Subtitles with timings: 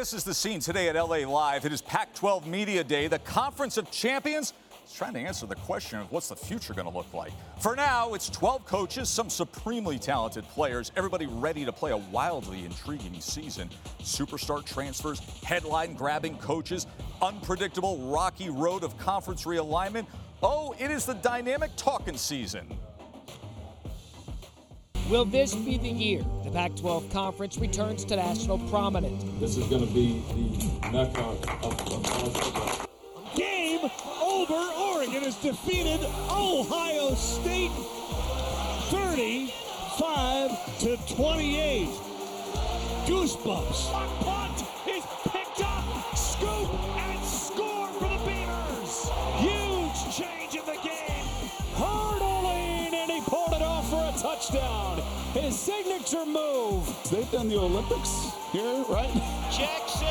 [0.00, 1.66] This is the scene today at LA Live.
[1.66, 3.06] It is Pac 12 Media Day.
[3.06, 4.54] The Conference of Champions
[4.86, 7.32] is trying to answer the question of what's the future going to look like.
[7.58, 12.64] For now, it's 12 coaches, some supremely talented players, everybody ready to play a wildly
[12.64, 13.68] intriguing season.
[13.98, 16.86] Superstar transfers, headline grabbing coaches,
[17.20, 20.06] unpredictable rocky road of conference realignment.
[20.42, 22.66] Oh, it is the dynamic talking season.
[25.10, 29.24] Will this be the year the Pac 12 Conference returns to national prominence?
[29.40, 31.20] This is going to be the mecca
[31.64, 32.86] of college football.
[33.34, 33.90] Game
[34.22, 34.54] over.
[34.54, 37.72] Oregon has defeated Ohio State
[38.90, 41.88] 35 to 28.
[43.06, 44.49] Goosebumps.
[56.00, 57.10] Signature move.
[57.10, 59.12] They've done the Olympics here, right?
[59.52, 60.06] Jackson.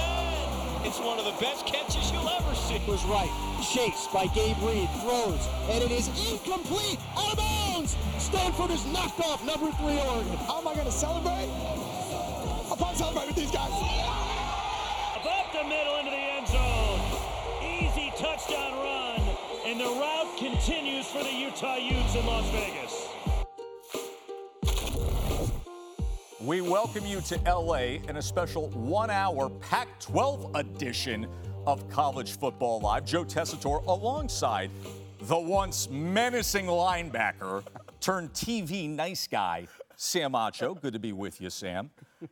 [0.86, 2.80] It's one of the best catches you'll ever see.
[2.88, 3.30] Was right.
[3.74, 4.88] Chased by Gabe Reid.
[5.02, 5.48] Throws.
[5.70, 7.00] And it is incomplete.
[7.18, 7.98] Out of bounds.
[8.20, 10.38] Stanford is knocked off number three Oregon.
[10.46, 11.50] How am I going to celebrate?
[12.70, 13.74] I'll probably celebrate with these guys.
[15.18, 17.02] Above the middle into the end zone.
[17.66, 19.22] Easy touchdown run.
[19.66, 22.99] And the route continues for the Utah Utes in Las Vegas.
[26.42, 31.28] We welcome you to LA in a special one hour Pac 12 edition
[31.68, 33.04] of College Football Live.
[33.04, 34.72] Joe Tessitore alongside
[35.24, 37.66] the once menacing linebacker
[38.00, 39.68] turned TV nice guy,
[39.98, 40.80] Sam Acho.
[40.80, 41.90] Good to be with you, Sam.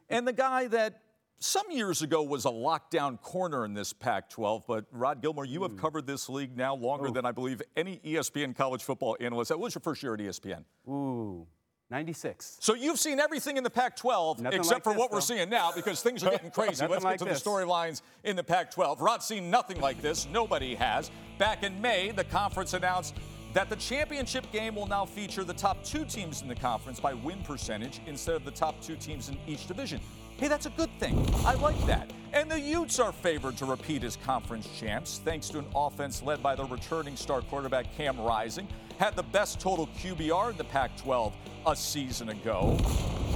[0.09, 1.02] And the guy that
[1.39, 5.63] some years ago was a lockdown corner in this Pac 12, but Rod Gilmore, you
[5.63, 5.80] have hmm.
[5.80, 7.11] covered this league now longer oh.
[7.11, 9.52] than I believe any ESPN college football analyst.
[9.52, 10.63] What was your first year at ESPN?
[10.88, 11.46] Ooh,
[11.90, 12.58] 96.
[12.59, 15.72] So you've seen everything in the Pac-12 except like for this, what we're seeing now
[15.74, 16.86] because things are getting crazy.
[16.86, 17.42] Let's like get to this.
[17.42, 19.00] the storylines in the Pac-12.
[19.00, 20.28] Rod's seen nothing like this.
[20.31, 21.12] Nobody has.
[21.38, 23.16] Back in May, the conference announced
[23.53, 27.14] that the championship game will now feature the top two teams in the conference by
[27.14, 30.02] win percentage instead of the top two teams in each division.
[30.36, 31.26] Hey, that's a good thing.
[31.46, 32.12] I like that.
[32.34, 36.44] And the Utes are favored to repeat as conference champs thanks to an offense led
[36.44, 38.68] by the returning star quarterback Cam Rising.
[38.97, 41.34] Had the best total QBR in the Pac 12
[41.68, 42.78] a season ago.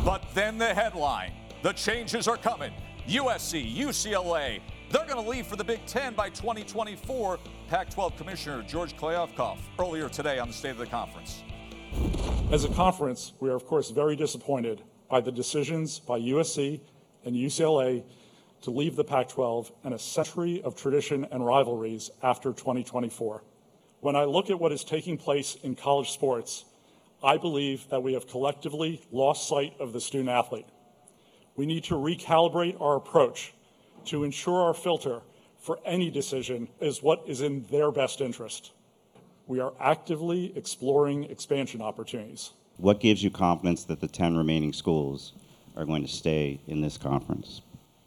[0.03, 2.73] But then the headline the changes are coming.
[3.07, 7.37] USC, UCLA, they're going to leave for the Big Ten by 2024.
[7.69, 11.43] Pac 12 Commissioner George Kliavkoff earlier today on the State of the Conference.
[12.51, 16.81] As a conference, we are of course very disappointed by the decisions by USC
[17.25, 18.03] and UCLA
[18.61, 23.43] to leave the Pac 12 and a century of tradition and rivalries after 2024.
[24.01, 26.65] When I look at what is taking place in college sports,
[27.23, 30.65] I believe that we have collectively lost sight of the student athlete.
[31.55, 33.53] We need to recalibrate our approach
[34.05, 35.21] to ensure our filter
[35.59, 38.71] for any decision is what is in their best interest.
[39.45, 42.53] We are actively exploring expansion opportunities.
[42.77, 45.33] What gives you confidence that the 10 remaining schools
[45.77, 47.61] are going to stay in this conference?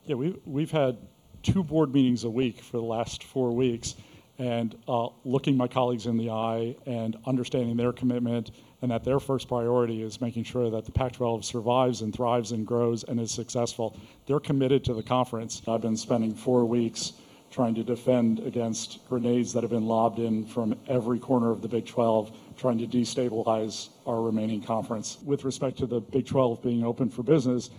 [0.06, 0.98] Yeah, we, we've had
[1.44, 3.94] two board meetings a week for the last four weeks,
[4.38, 8.50] and uh, looking my colleagues in the eye and understanding their commitment,
[8.82, 12.52] and that their first priority is making sure that the Pac 12 survives and thrives
[12.52, 13.98] and grows and is successful.
[14.26, 15.62] They're committed to the conference.
[15.68, 17.12] I've been spending four weeks
[17.54, 21.68] trying to defend against grenades that have been lobbed in from every corner of the
[21.68, 25.18] Big 12, trying to destabilize our remaining conference.
[25.24, 27.70] With respect to the Big 12 being open for business,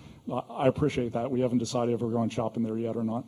[0.50, 1.30] I appreciate that.
[1.30, 3.26] We haven't decided if we're going shopping there yet or not.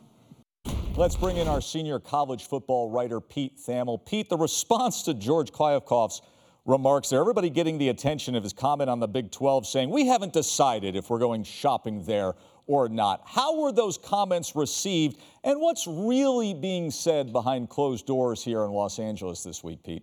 [0.98, 4.04] Let's bring in our senior college football writer, Pete Thamel.
[4.04, 6.22] Pete, the response to George Kliavkoff's
[6.66, 10.08] remarks there, everybody getting the attention of his comment on the Big 12 saying, We
[10.08, 12.34] haven't decided if we're going shopping there
[12.66, 13.22] or not.
[13.24, 18.72] How were those comments received, and what's really being said behind closed doors here in
[18.72, 20.02] Los Angeles this week, Pete?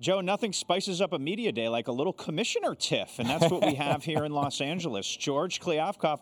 [0.00, 3.66] Joe, nothing spices up a media day like a little commissioner tiff, and that's what
[3.66, 5.06] we have here in Los Angeles.
[5.06, 6.20] George Kliavkoff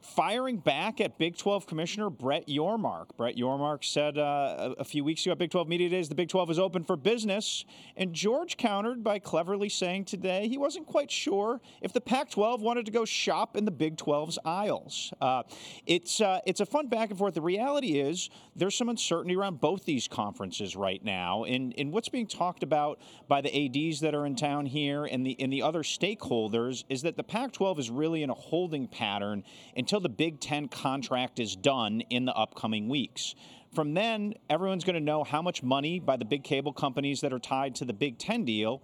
[0.00, 3.16] firing back at Big 12 Commissioner Brett Yormark.
[3.16, 6.28] Brett Yormark said uh, a few weeks ago at Big 12 Media Days the Big
[6.28, 7.64] 12 is open for business.
[7.96, 12.62] And George countered by cleverly saying today he wasn't quite sure if the Pac 12
[12.62, 15.12] wanted to go shop in the Big 12's aisles.
[15.20, 15.42] Uh,
[15.86, 17.34] it's, uh, it's a fun back and forth.
[17.34, 21.44] The reality is there's some uncertainty around both these conferences right now.
[21.44, 23.50] And, and what's being talked about by the
[23.88, 27.24] ADs that are in town here and the, and the other stakeholders is that the
[27.24, 29.44] Pac 12 is really in a holding pattern
[29.90, 33.34] until the Big Ten contract is done in the upcoming weeks.
[33.74, 37.32] From then, everyone's going to know how much money by the big cable companies that
[37.32, 38.82] are tied to the Big Ten deal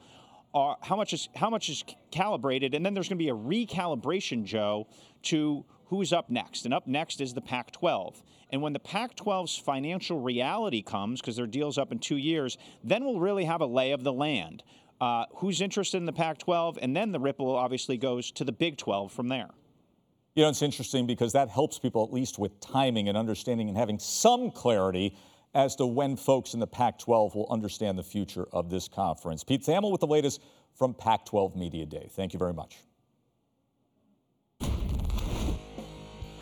[0.53, 4.43] how much is how much is calibrated, and then there's going to be a recalibration,
[4.43, 4.89] Joe,
[5.25, 6.65] to who's up next?
[6.65, 8.23] And up next is the Pac 12.
[8.51, 12.59] And when the Pac 12's financial reality comes, because their deal's up in two years,
[12.83, 14.65] then we'll really have a lay of the land.
[15.01, 16.79] Uh, who's interested in the Pac 12?
[16.81, 19.51] And then the ripple obviously goes to the Big 12 from there.
[20.37, 23.77] You know, it's interesting because that helps people at least with timing and understanding and
[23.77, 25.17] having some clarity
[25.55, 29.43] as to when folks in the Pac 12 will understand the future of this conference.
[29.43, 30.43] Pete Thamel with the latest
[30.75, 32.11] from Pac 12 Media Day.
[32.13, 32.77] Thank you very much.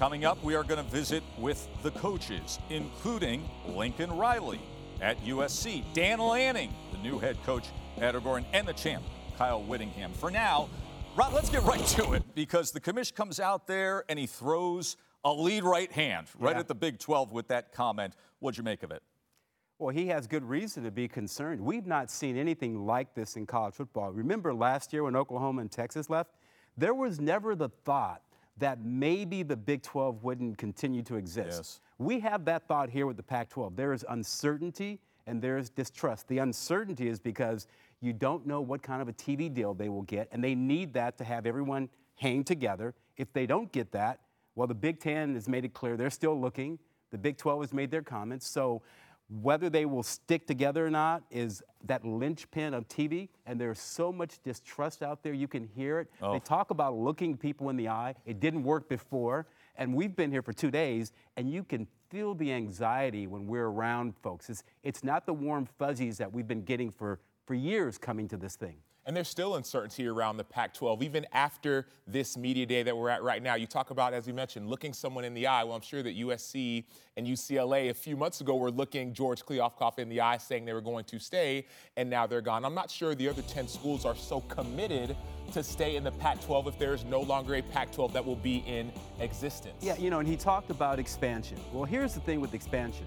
[0.01, 4.61] Coming up, we are going to visit with the coaches, including Lincoln Riley
[5.01, 7.69] at USC, Dan Lanning, the new head coach
[7.99, 9.05] at Oregon, and the champ,
[9.39, 10.13] Kyle Whittingham.
[10.15, 10.69] For now,
[11.17, 14.97] Rod, let's get right to it because the commission comes out there and he throws
[15.25, 16.61] a lead right hand right Yeah.
[16.61, 18.17] at the Big 12 with that comment.
[18.41, 19.03] What'd you make of it?
[19.79, 21.61] Well, he has good reason to be concerned.
[21.61, 24.11] We've not seen anything like this in college football.
[24.13, 26.35] Remember last year when Oklahoma and Texas left?
[26.77, 28.23] There was never the thought
[28.57, 31.59] that maybe the Big 12 wouldn't continue to exist.
[31.59, 31.81] Yes.
[31.99, 33.77] We have that thought here with the Pac 12.
[33.77, 36.27] There is uncertainty and there is distrust.
[36.29, 37.67] The uncertainty is because
[38.05, 40.93] you don't know what kind of a TV deal they will get, and they need
[40.95, 42.95] that to have everyone hang together.
[43.17, 44.21] If they don't get that,
[44.55, 46.79] well, the Big Ten has made it clear they're still looking.
[47.11, 48.47] The Big 12 has made their comments.
[48.47, 48.83] So
[49.29, 54.13] whether they will stick together or not is that linchpin of TV, and there's so
[54.13, 55.33] much distrust out there.
[55.33, 56.09] You can hear it.
[56.21, 56.33] Oh.
[56.33, 58.15] They talk about looking people in the eye.
[58.27, 59.47] It didn't work before,
[59.77, 63.67] and we've been here for two days, and you can feel the anxiety when we're
[63.67, 64.51] around folks.
[64.51, 68.37] It's, it's not the warm fuzzies that we've been getting for, for years coming to
[68.37, 68.77] this thing.
[69.07, 73.11] And there's still uncertainty around the Pac 12, even after this media day that we're
[73.11, 73.55] at right now.
[73.55, 75.63] You talk about, as you mentioned, looking someone in the eye.
[75.63, 76.85] Well, I'm sure that USC
[77.19, 80.73] and UCLA a few months ago were looking George Kliavkoff in the eye, saying they
[80.73, 81.67] were going to stay,
[81.99, 82.65] and now they're gone.
[82.65, 85.15] I'm not sure the other 10 schools are so committed
[85.53, 88.25] to stay in the Pac 12 if there is no longer a Pac 12 that
[88.25, 89.77] will be in existence.
[89.83, 91.59] Yeah, you know, and he talked about expansion.
[91.75, 93.05] Well, here's the thing with expansion.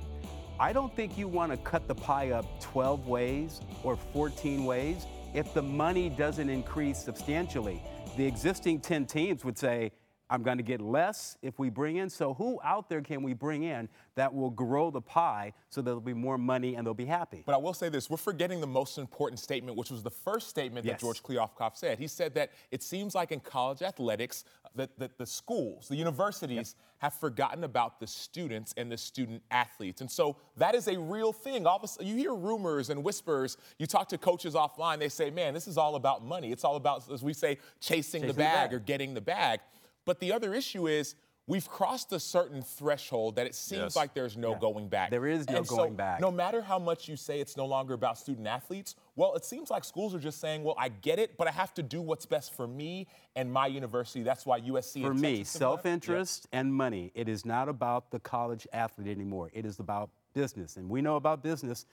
[0.59, 5.05] I don't think you want to cut the pie up 12 ways or 14 ways
[5.35, 7.83] if the money doesn't increase substantially.
[8.15, 9.91] The existing 10 teams would say,
[10.29, 12.09] I'm going to get less if we bring in.
[12.09, 16.01] So, who out there can we bring in that will grow the pie so there'll
[16.01, 17.43] be more money and they'll be happy?
[17.45, 20.49] But I will say this we're forgetting the most important statement, which was the first
[20.49, 20.95] statement Yes.
[20.95, 21.97] that George Kliavkoff said.
[21.99, 24.43] He said that it seems like in college athletics,
[24.75, 30.01] that, that the schools, the universities, have forgotten about the students and the student athletes.
[30.01, 31.65] And so that is a real thing.
[31.65, 33.57] All of a sudden, you hear rumors and whispers.
[33.79, 36.51] You talk to coaches offline, they say, man, this is all about money.
[36.51, 38.73] It's all about, as we say, chasing, the, Chasing the bag bag.
[38.73, 39.59] or getting the bag.
[40.07, 41.13] But the other issue is,
[41.49, 43.95] We've crossed a certain threshold that it seems Yes.
[43.95, 44.59] like there's no Yeah.
[44.59, 45.11] going back.
[45.11, 46.19] There is no And so going back.
[46.19, 49.71] No matter how much you say it's no longer about student athletes, well, it seems
[49.71, 52.25] like schools are just saying, well, I get it, but I have to do what's
[52.25, 53.07] best for me
[53.37, 54.23] and my university.
[54.23, 57.13] That's why USC For and me, Texas self-interest and money.
[57.15, 59.49] It is not about the college athlete anymore.
[59.53, 61.85] It is about business, and we know about business.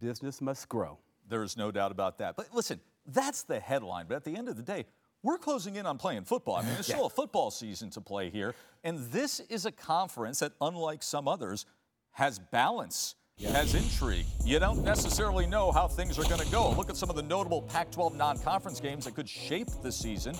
[0.00, 0.98] Business must grow.
[1.26, 2.36] There's no doubt about that.
[2.36, 4.04] But listen, that's the headline.
[4.06, 4.84] But at the end of the day,
[5.22, 6.56] we're closing in on playing football.
[6.56, 8.54] I mean, there's still a football season to play here.
[8.84, 11.66] And this is a conference that, unlike some others,
[12.12, 13.14] has balance,
[13.52, 14.26] has intrigue.
[14.44, 16.70] You don't necessarily know how things are going to go.
[16.70, 19.92] Look at some of the notable Pac 12 non conference games that could shape the
[19.92, 20.34] season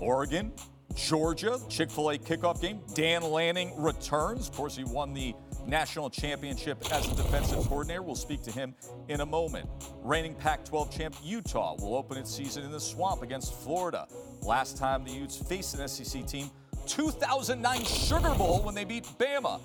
[0.00, 0.52] Oregon,
[0.94, 2.80] Georgia, Chick fil A kickoff game.
[2.94, 4.48] Dan Lanning returns.
[4.48, 5.34] Of course, he won the
[5.70, 8.02] national championship as a defensive coordinator.
[8.02, 8.74] We'll speak to him
[9.08, 9.68] in a moment.
[10.02, 14.08] Reigning Pac 12 champ Utah will open its season in the swamp against Florida.
[14.42, 16.50] Last time the Utes faced an SEC team,
[16.86, 19.60] 2009 Sugar Bowl when they beat Bama.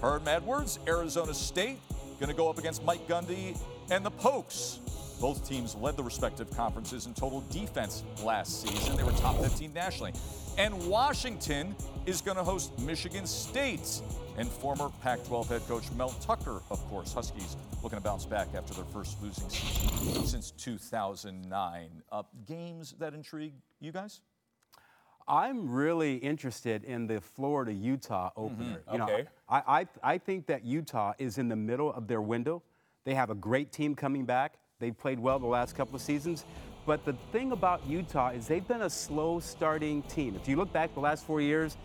[0.00, 1.78] Herm Edwards, Arizona State,
[2.18, 4.80] going to go up against Mike Gundy and the Pokes.
[5.20, 8.96] Both teams led the respective conferences in total defense last season.
[8.96, 10.14] They were top 15 nationally.
[10.56, 11.76] And Washington
[12.06, 14.00] is going to host Michigan State.
[14.40, 18.48] And former Pac 12 head coach Mel Tucker, of course, Huskies looking to bounce back
[18.54, 21.90] after their first losing season since 2009.
[22.10, 24.22] Uh, games that intrigue you guys?
[25.28, 28.80] I'm really interested in the Florida Utah opener.
[28.90, 29.26] You know, Okay.
[29.46, 29.62] I,
[30.02, 32.62] I, I think that Utah is in the middle of their window.
[33.04, 34.54] They have a great team coming back.
[34.78, 36.46] They've played well the last couple of seasons.
[36.86, 40.34] But the thing about Utah is they've been a slow starting team.
[40.34, 41.76] If you look back the last four years,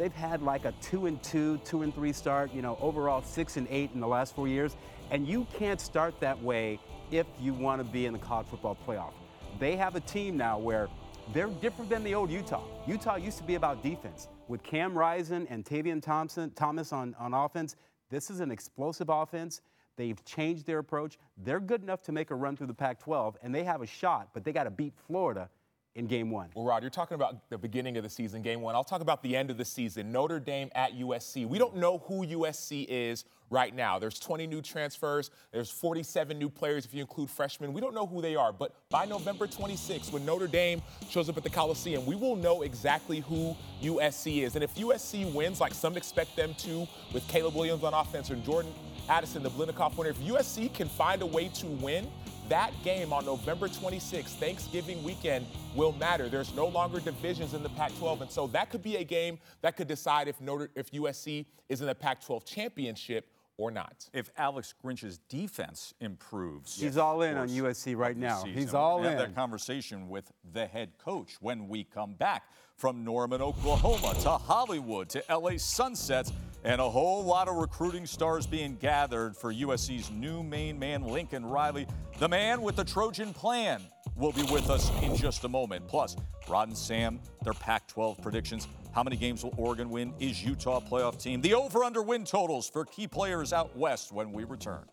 [0.00, 3.58] they've had like a two and two, two and three start, you know, overall six
[3.58, 4.74] and eight in the last four years.
[5.10, 6.80] And you can't start that way
[7.10, 9.12] if you want to be in the college football playoff.
[9.58, 10.88] They have a team now where
[11.34, 12.64] they're different than the old Utah.
[12.86, 14.28] Utah used to be about defense.
[14.48, 17.76] With Cam Rising and Tavion Thompson, Thomas on, on offense,
[18.08, 19.60] this is an explosive offense.
[19.96, 21.18] They've changed their approach.
[21.36, 23.86] They're good enough to make a run through the Pac 12, and they have a
[23.86, 25.50] shot, but they got to beat Florida
[25.94, 26.50] in game one.
[26.54, 28.74] Well, Rod, you're talking about the beginning of the season, game one.
[28.74, 30.12] I'll talk about the end of the season.
[30.12, 31.46] Notre Dame at USC.
[31.46, 33.98] We don't know who USC is right now.
[33.98, 37.72] There's 20 new transfers, there's 47 new players if you include freshmen.
[37.72, 41.36] We don't know who they are, but by November 26th, when Notre Dame shows up
[41.36, 44.54] at the Coliseum, we will know exactly who USC is.
[44.54, 48.44] And if USC wins, like some expect them to, with Caleb Williams on offense and
[48.44, 48.72] Jordan
[49.08, 52.06] Addison, the Biletnikoff winner, if USC can find a way to win,
[52.48, 56.28] that game on November 26th, Thanksgiving weekend, will matter.
[56.28, 59.76] There's no longer divisions in the Pac-12, and so that could be a game that
[59.76, 63.28] could decide if Notre, if USC is in the Pac-12 championship
[63.60, 64.08] or not.
[64.14, 68.42] If Alex Grinch's defense improves, he's all in on USC right now.
[68.44, 69.18] He's all we'll in.
[69.18, 72.44] Have that conversation with the head coach when we come back
[72.76, 76.32] from Norman, Oklahoma to Hollywood to LA Sunsets
[76.64, 81.44] and a whole lot of recruiting stars being gathered for USC's new main man, Lincoln
[81.44, 81.86] Riley,
[82.18, 83.82] the man with the Trojan plan,
[84.16, 85.86] will be with us in just a moment.
[85.88, 86.16] Plus,
[86.48, 88.68] Rod and Sam, their Pac 12 predictions.
[88.92, 90.12] How many games will Oregon win?
[90.18, 91.40] Is Utah a playoff team?
[91.40, 94.84] The over under win totals for key players out west when we return.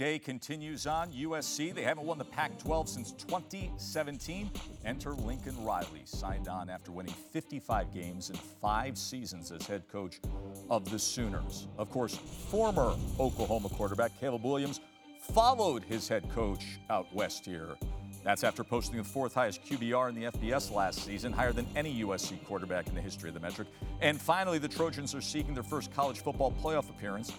[0.00, 1.12] Day continues on.
[1.12, 4.50] USC, they haven't won the Pac 12 since 2017.
[4.86, 10.18] Enter Lincoln Riley, signed on after winning 55 games in five seasons as head coach
[10.70, 11.68] of the Sooners.
[11.76, 14.80] Of course, former Oklahoma quarterback Caleb Williams
[15.34, 17.76] followed his head coach out west here.
[18.24, 22.02] That's after posting the fourth highest QBR in the FBS last season, higher than any
[22.02, 23.68] USC quarterback in the history of the metric.
[24.00, 27.34] And finally, the Trojans are seeking their first college football playoff appearance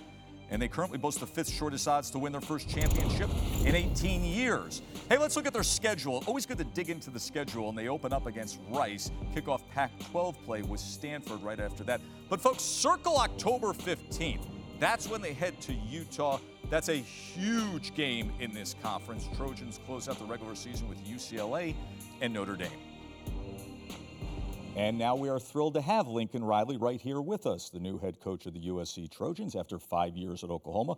[0.51, 3.29] and they currently boast the fifth shortest odds to win their first championship
[3.65, 4.81] in 18 years.
[5.09, 6.23] Hey, let's look at their schedule.
[6.27, 9.67] Always good to dig into the schedule, and they open up against Rice, kick off
[9.69, 12.01] Pac 12 play with Stanford right after that.
[12.29, 14.45] But, folks, circle October 15th.
[14.79, 16.39] That's when they head to Utah.
[16.69, 19.27] That's a huge game in this conference.
[19.37, 21.75] Trojans close out the regular season with UCLA
[22.21, 22.90] and Notre Dame.
[24.77, 27.97] And now we are thrilled to have Lincoln Riley right here with us, the new
[27.97, 30.95] head coach of the USC Trojans after five years at Oklahoma.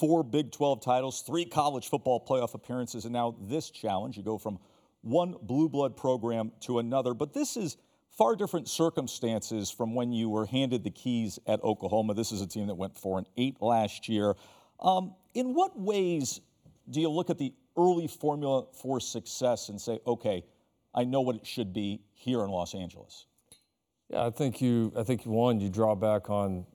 [0.00, 4.16] Four Big 12 titles, three college football playoff appearances, and now this challenge.
[4.16, 4.58] You go from
[5.02, 7.76] one blue blood program to another, but this is
[8.10, 12.14] far different circumstances from when you were handed the keys at Oklahoma.
[12.14, 14.34] This is a team that went 4 and 8 last year.
[14.80, 16.40] Um, in what ways
[16.90, 20.44] do you look at the early formula for success and say, okay,
[20.94, 23.26] I know what it should be here in Los Angeles?
[24.10, 24.92] Yeah, I think you.
[24.96, 26.66] I think one, you draw back on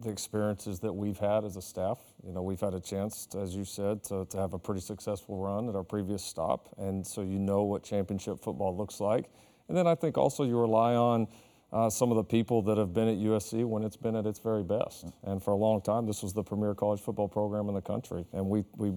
[0.00, 1.98] the experiences that we've had as a staff.
[2.24, 4.80] You know, we've had a chance, to, as you said, to, to have a pretty
[4.80, 9.26] successful run at our previous stop, and so you know what championship football looks like.
[9.68, 11.26] And then I think also you rely on
[11.72, 14.38] uh, some of the people that have been at USC when it's been at its
[14.38, 15.06] very best.
[15.24, 18.24] And for a long time, this was the premier college football program in the country,
[18.32, 18.92] and we we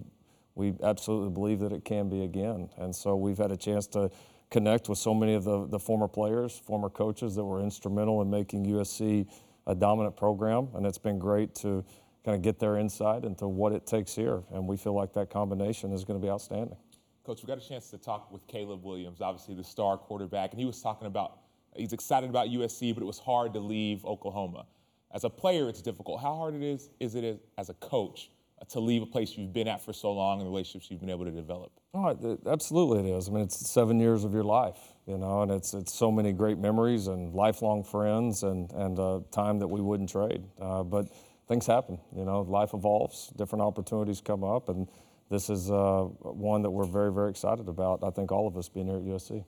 [0.53, 2.69] we absolutely believe that it can be again.
[2.77, 4.11] And so we've had a chance to
[4.51, 8.29] connect with so many of the, the former players, former coaches that were instrumental in
[8.29, 9.27] making USC
[9.65, 11.83] a dominant program, and it's been great to
[12.25, 14.43] kind of get their insight into what it takes here.
[14.51, 16.77] And we feel like that combination is going to be outstanding.
[17.25, 20.59] Coach, we got a chance to talk with Caleb Williams, obviously the star quarterback, and
[20.59, 21.39] he was talking about
[21.75, 24.65] he's excited about USC, but it was hard to leave Oklahoma.
[25.13, 26.21] As a player, it's difficult.
[26.21, 28.31] How hard it is is it as a coach
[28.69, 31.09] to leave a place you've been at for so long and the relationships you've been
[31.09, 31.71] able to develop?
[31.93, 33.27] Oh, it, absolutely it is.
[33.27, 36.31] I mean, it's seven years of your life, you know, and it's it's so many
[36.31, 40.43] great memories and lifelong friends and and uh, time that we wouldn't trade.
[40.59, 41.07] Uh, but
[41.47, 44.87] things happen, you know, life evolves, different opportunities come up, and
[45.29, 48.03] this is uh, one that we're very very excited about.
[48.03, 49.43] I think all of us being here at USC.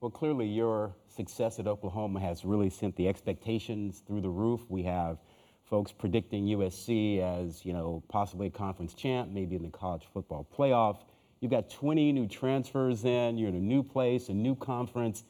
[0.00, 4.60] Well, clearly your success at Oklahoma has really sent the expectations through the roof.
[4.68, 5.18] We have
[5.68, 10.46] folks predicting USC as, you know, possibly a conference champ, maybe in the college football
[10.56, 10.98] playoff.
[11.40, 15.24] You've got 20 new transfers in, you're in a new place, a new conference.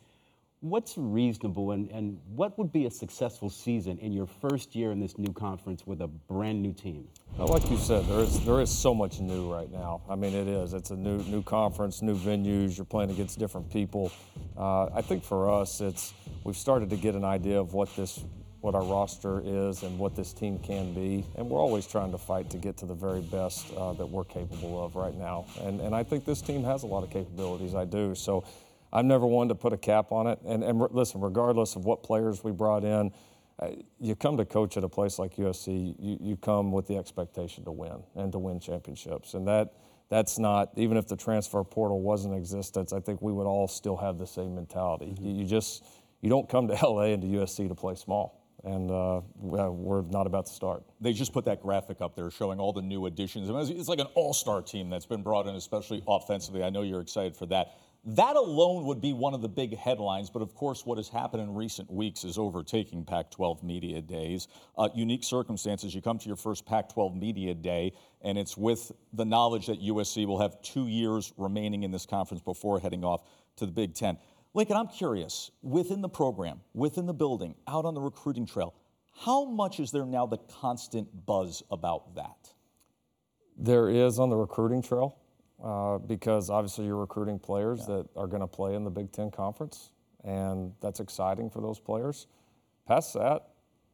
[0.61, 4.99] What's reasonable and, and what would be a successful season in your first year in
[4.99, 7.07] this new conference with a brand new team?
[7.37, 10.01] Well, like you said, there is there is so much new right now.
[10.09, 10.73] I mean, it is.
[10.73, 12.77] It's a new new conference, new venues.
[12.77, 14.11] You're playing against different people.
[14.57, 18.25] Uh, I think for us, it's we've started to get an idea of what this
[18.61, 21.25] what our roster is and what this team can be.
[21.37, 24.25] And we're always trying to fight to get to the very best uh, that we're
[24.25, 25.47] capable of right now.
[25.61, 27.75] And, and I think this team has a lot of capabilities.
[27.75, 28.15] I do.
[28.15, 28.45] So
[28.93, 30.41] I've never wanted to put a cap on it.
[30.45, 33.13] And, and listen, regardless of what players we brought in,
[33.61, 36.97] uh, you come to coach at a place like USC, you, you come with the
[36.97, 39.35] expectation to win and to win championships.
[39.35, 39.75] And that
[40.11, 43.69] that's not even if the transfer portal wasn't in existence, I think we would all
[43.69, 45.07] still have the same mentality.
[45.07, 45.27] Mm-hmm.
[45.27, 45.85] You, you just
[46.21, 48.48] you don't come to LA and to USC to play small.
[48.65, 50.83] And uh, we're not about to start.
[51.01, 53.49] They just put that graphic up there showing all the new additions.
[53.71, 56.65] It's like an all star team that's been brought in, especially offensively.
[56.65, 57.75] I know you're excited for that.
[58.05, 61.43] That alone would be one of the big headlines, but of course, what has happened
[61.43, 64.49] in recent weeks is overtaking Pac 12 media days.
[64.77, 65.95] Uh, unique circumstances.
[65.95, 69.83] You come to your first Pac 12 media day, and it's with the knowledge that
[69.83, 73.23] USC will have two years remaining in this conference before heading off
[73.57, 74.17] to the Big Ten.
[74.55, 78.75] Lincoln, I'm curious, within the program, within the building, out on the recruiting trail,
[79.25, 82.53] how much is there now the constant buzz about that?
[83.57, 85.19] There is on the recruiting trail
[85.63, 87.97] uh, because obviously you're recruiting players yeah.
[87.97, 89.91] that are going to play in the Big Ten Conference,
[90.25, 92.27] and that's exciting for those players.
[92.87, 93.49] Past that,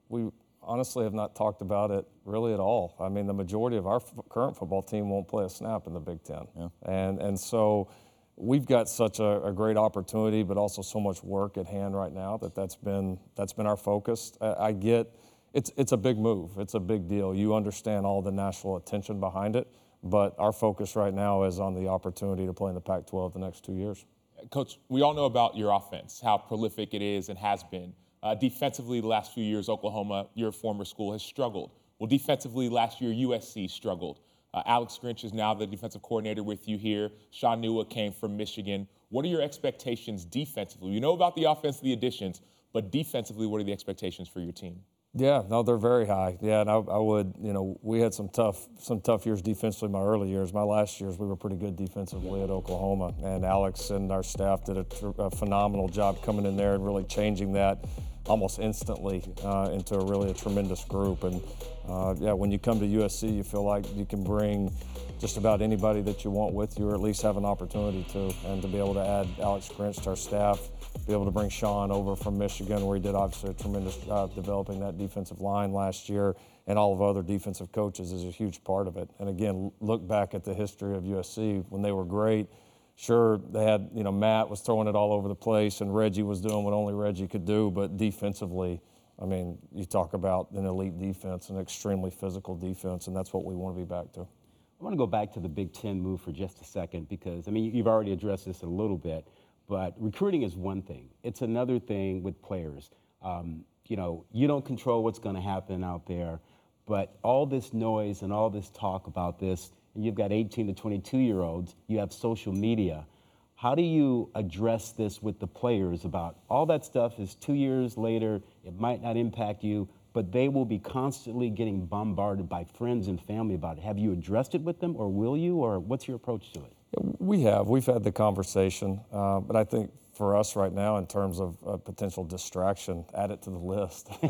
[0.08, 0.28] we
[0.62, 2.94] honestly have not talked about it really at all.
[3.00, 5.94] I mean, the majority of our f- current football team won't play a snap in
[5.94, 6.68] the Big Ten, yeah.
[6.82, 7.88] and and so
[8.36, 12.12] we've got such a, a, great opportunity, but also so much work at hand right
[12.12, 14.32] now that that's been that's been our focus.
[14.40, 15.14] I, get
[15.52, 16.52] it's it's a big move.
[16.58, 17.34] It's a big deal.
[17.34, 19.68] You understand all the national attention behind it,
[20.02, 23.38] but our focus right now is on the opportunity to play in the Pac-12 the
[23.38, 24.04] next two years.
[24.50, 27.94] Coach, we all know about your offense, how prolific it is and has been.
[28.22, 31.70] Uh, defensively, the last few years, Oklahoma, your former school, has struggled.
[31.98, 34.20] Well, defensively, last year, USC struggled.
[34.54, 37.10] Uh, Alex Grinch is now the defensive coordinator with you here.
[37.32, 38.86] Shaun Nua came from Michigan.
[39.08, 40.92] What are your expectations defensively?
[40.92, 42.40] You know about the offense, the additions,
[42.72, 44.80] but defensively, what are the expectations for your team?
[45.16, 46.36] Yeah, no, they're very high.
[46.40, 49.90] Yeah, and I, I, would, you know, we had some tough, some tough years defensively.
[49.90, 53.90] My early years, my last years, we were pretty good defensively at Oklahoma, and Alex
[53.90, 57.84] and our staff did a, a phenomenal job coming in there and really changing that
[58.26, 61.22] almost instantly uh, into a really a tremendous group.
[61.22, 61.40] And
[61.88, 64.72] uh, yeah, when you come to USC, you feel like you can bring
[65.20, 68.34] just about anybody that you want with you, or at least have an opportunity to.
[68.46, 70.60] And to be able to add Alex Grinch to our staff,
[71.06, 74.34] be able to bring Shaun over from Michigan, where he did obviously a tremendous job
[74.34, 76.34] developing that defensive line last year,
[76.66, 79.08] and all of other defensive coaches is a huge part of it.
[79.18, 82.48] And again, look back at the history of USC when they were great
[82.96, 86.22] Sure, they had, you know, Matt was throwing it all over the place and Reggie
[86.22, 88.80] was doing what only Reggie could do, but defensively,
[89.20, 93.44] I mean, you talk about an elite defense, an extremely physical defense, and that's what
[93.44, 94.20] we want to be back to.
[94.20, 97.48] I want to go back to the Big Ten move for just a second because,
[97.48, 99.26] I mean, you've already addressed this a little bit,
[99.68, 101.08] but recruiting is one thing.
[101.22, 102.90] It's another thing with players.
[103.22, 106.40] Um, you know, you don't control what's going to happen out there,
[106.86, 110.74] but all this noise and all this talk about this and you've got 18 to
[110.74, 113.06] 22 year olds, you have social media.
[113.54, 117.96] How do you address this with the players about all that stuff is two years
[117.96, 123.08] later, it might not impact you, but they will be constantly getting bombarded by friends
[123.08, 123.84] and family about it.
[123.84, 126.72] Have you addressed it with them, or will you, or what's your approach to it?
[127.18, 127.68] We have.
[127.68, 131.56] We've had the conversation, uh, but I think for us right now, in terms of
[131.66, 134.08] uh, potential distraction, add it to the list.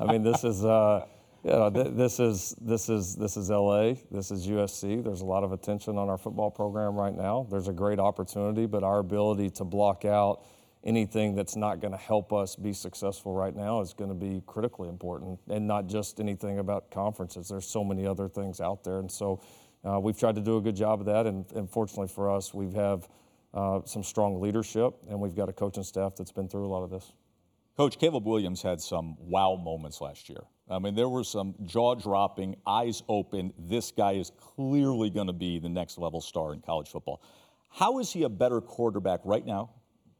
[0.00, 0.64] I mean, this is.
[0.64, 1.06] Uh,
[1.44, 3.94] yeah, this is this is this is LA.
[4.12, 5.02] This is USC.
[5.02, 7.48] There's a lot of attention on our football program right now.
[7.50, 10.44] There's a great opportunity, but our ability to block out
[10.84, 14.42] anything that's not going to help us be successful right now is going to be
[14.46, 17.48] critically important, and not just anything about conferences.
[17.48, 19.40] There's so many other things out there, and so
[19.84, 21.26] uh, we've tried to do a good job of that.
[21.26, 23.08] And, and fortunately for us, we have
[23.54, 26.82] uh, some strong leadership, and we've got a coaching staff that's been through a lot
[26.82, 27.12] of this.
[27.76, 30.42] Coach Caleb Williams had some wow moments last year.
[30.70, 33.52] I mean, there were some jaw dropping, eyes open.
[33.58, 37.22] This guy is clearly going to be the next level star in college football.
[37.70, 39.70] How is he a better quarterback right now,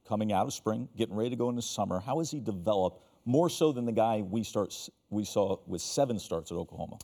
[0.08, 2.00] coming out of spring, getting ready to go into summer?
[2.00, 4.74] How has he developed more so than the guy we start
[5.10, 6.98] we saw with seven starts at Oklahoma?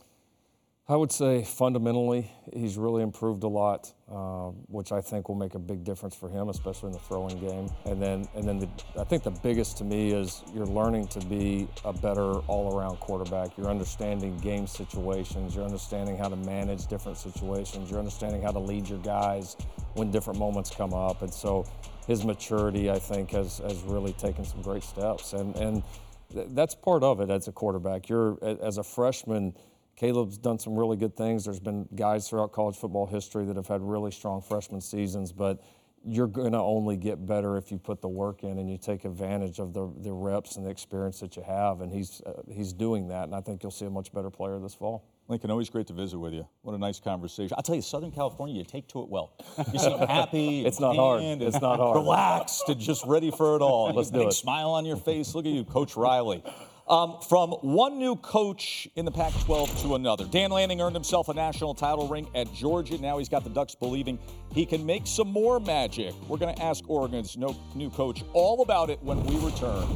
[0.91, 5.55] I would say fundamentally, he's really improved a lot, uh, which I think will make
[5.55, 7.69] a big difference for him, especially in the throwing game.
[7.85, 11.21] And then, and then the, I think the biggest to me is you're learning to
[11.27, 13.59] be a better all-around quarterback.
[13.59, 15.55] You're understanding game situations.
[15.55, 17.91] You're understanding how to manage different situations.
[17.91, 19.59] You're understanding how to lead your guys
[19.93, 21.21] when different moments come up.
[21.21, 21.67] And so,
[22.07, 25.35] his maturity, I think, has has really taken some great steps.
[25.35, 25.83] And and
[26.31, 28.09] that's part of it as a quarterback.
[28.09, 29.53] You're as a freshman
[29.99, 31.45] Caleb's done some really good things.
[31.45, 35.61] There's been guys throughout college football history that have had really strong freshman seasons, but
[36.07, 39.05] you're going to only get better if you put the work in and you take
[39.05, 41.81] advantage of the, the reps and the experience that you have.
[41.81, 44.61] And he's, uh, he's doing that, and I think you'll see a much better player
[44.61, 45.05] this fall.
[45.27, 46.47] Lincoln, always great to visit with you.
[46.63, 47.55] What a nice conversation.
[47.57, 49.35] I'll tell you, Southern California, you take to it well.
[49.73, 50.65] You seem happy.
[50.67, 51.23] it's not hard.
[51.23, 51.97] It's not hard.
[51.97, 53.93] Relaxed and just ready for it all.
[53.95, 54.33] Let's do big it.
[54.33, 55.35] Smile on your face.
[55.35, 56.43] Look at you, Coach Riley.
[56.89, 60.25] Um, from one new coach in the Pac 12 to another.
[60.25, 62.97] Dan Lanning earned himself a national title ring at Georgia.
[62.97, 64.19] Now he's got the Ducks believing
[64.53, 66.15] he can make some more magic.
[66.29, 69.87] We're going to ask Oregon's new coach all about it when we return.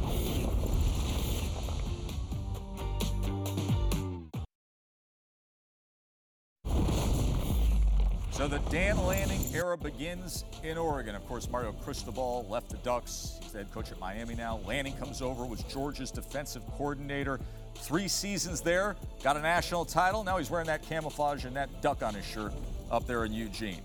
[8.43, 11.15] So the Dan Lanning era begins in Oregon.
[11.15, 13.39] Of course, Mario Cristobal left the Ducks.
[13.41, 14.59] He's the head coach at Miami now.
[14.67, 17.39] Lanning comes over, was Georgia's defensive coordinator.
[17.75, 20.25] Three seasons there, got a national title.
[20.25, 22.51] Now he's wearing that camouflage and that duck on his shirt
[22.91, 23.81] up there in Eugene.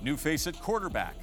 [0.00, 1.16] New face at quarterback.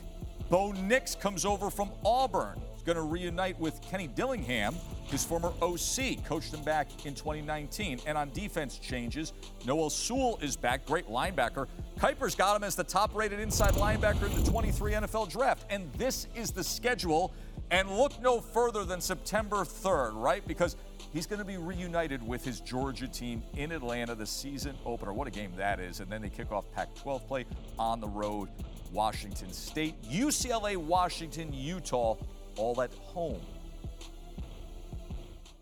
[0.50, 2.60] Bo Nix comes over from Auburn.
[2.86, 8.00] Going to reunite with Kenny Dillingham, his former OC, coached him back in 2019.
[8.06, 9.34] And on defense changes,
[9.66, 11.68] Noah Sewell is back, great linebacker.
[12.00, 15.66] Kiper's got him as the top rated inside linebacker in the 23 NFL draft.
[15.72, 17.34] And this is the schedule.
[17.72, 20.48] And look no further than September 3rd, right?
[20.48, 20.76] Because
[21.12, 25.12] he's going to be reunited with his Georgia team in Atlanta, the season opener.
[25.12, 26.02] What a game that is.
[26.02, 27.46] And then they kick off Pac 12 play
[27.80, 28.50] on the road.
[28.92, 32.16] Washington State, UCLA, Washington, Utah,
[32.58, 33.42] all at home.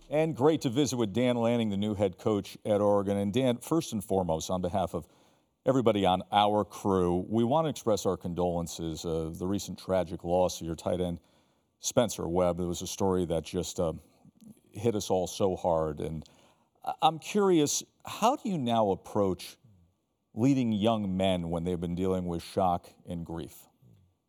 [0.10, 3.17] And great to visit with Dan Lanning, the new head coach at Oregon.
[3.17, 5.08] And Dan, first and foremost, on behalf of
[5.65, 10.62] everybody on our crew, we want to express our condolences of the recent tragic loss
[10.62, 11.19] of your tight end,
[11.79, 12.60] Spencer Webb.
[12.60, 13.93] It was a story that just uh,
[14.71, 15.99] hit us all so hard.
[15.99, 16.23] And
[17.01, 19.58] I'm curious, how do you now approach
[20.36, 23.56] leading young men when they've been dealing with shock and grief?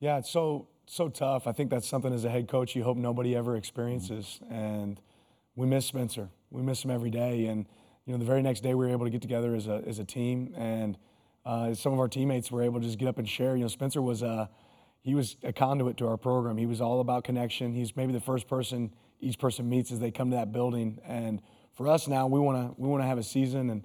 [0.00, 1.46] Yeah, it's so so tough.
[1.46, 4.40] I think that's something as a head coach you hope nobody ever experiences.
[4.44, 4.54] Mm-hmm.
[4.54, 5.00] And
[5.56, 6.28] we miss Spencer.
[6.50, 7.46] We miss him every day.
[7.46, 7.66] And
[8.06, 9.98] you know, the very next day we were able to get together as a as
[9.98, 10.98] a team, and
[11.46, 13.56] uh, some of our teammates were able to just get up and share.
[13.56, 14.50] You know, Spencer was a
[15.00, 16.58] he was a conduit to our program.
[16.58, 17.72] He was all about connection.
[17.72, 20.98] He's maybe the first person each person meets as they come to that building.
[21.06, 21.40] And
[21.72, 23.84] for us now, we want to we want to have a season and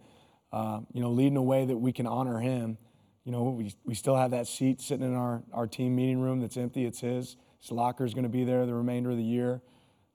[0.51, 2.77] uh, you know, lead in a way that we can honor him.
[3.23, 6.39] You know, we, we still have that seat sitting in our, our team meeting room
[6.39, 6.85] that's empty.
[6.85, 7.35] It's his.
[7.59, 9.61] His locker is going to be there the remainder of the year.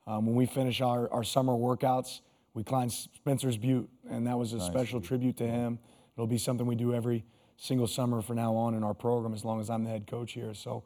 [0.07, 2.21] Um, when we finish our, our summer workouts,
[2.55, 4.67] we climb Spencer's Butte, and that was a nice.
[4.67, 5.79] special tribute to him.
[6.17, 7.25] It'll be something we do every
[7.57, 10.33] single summer from now on in our program as long as I'm the head coach
[10.33, 10.55] here.
[10.55, 10.85] So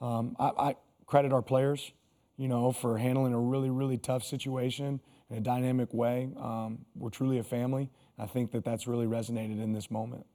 [0.00, 0.76] um, I, I
[1.06, 1.92] credit our players,
[2.36, 5.00] you know, for handling a really, really tough situation
[5.30, 6.30] in a dynamic way.
[6.38, 7.90] Um, we're truly a family.
[8.18, 10.26] I think that that's really resonated in this moment.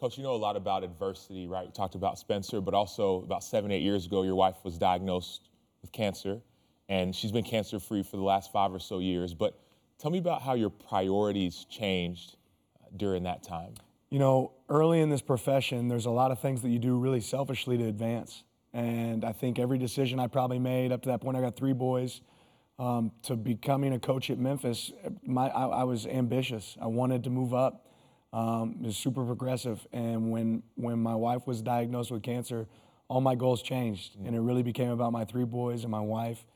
[0.00, 1.66] Coach, you know a lot about adversity, right?
[1.66, 5.50] We talked about Spencer, but also about seven, eight years ago, your wife was diagnosed
[5.82, 6.40] with cancer,
[6.88, 9.34] and she's been cancer free for the last five or so years.
[9.34, 9.60] But
[9.98, 12.36] tell me about how your priorities changed
[12.82, 13.74] uh, during that time.
[14.08, 17.20] You know, early in this profession, there's a lot of things that you do really
[17.20, 18.44] selfishly to advance.
[18.72, 21.74] And I think every decision I probably made up to that point, I got three
[21.74, 22.22] boys
[22.78, 24.92] um, to becoming a coach at Memphis,
[25.26, 26.78] my, I, I, was ambitious.
[26.80, 27.84] I wanted to move up.
[28.32, 29.84] Um, was super progressive.
[29.92, 32.68] And when, when my wife was diagnosed with cancer,
[33.08, 34.16] all my goals changed.
[34.24, 36.46] And it really became about my three boys and my wife.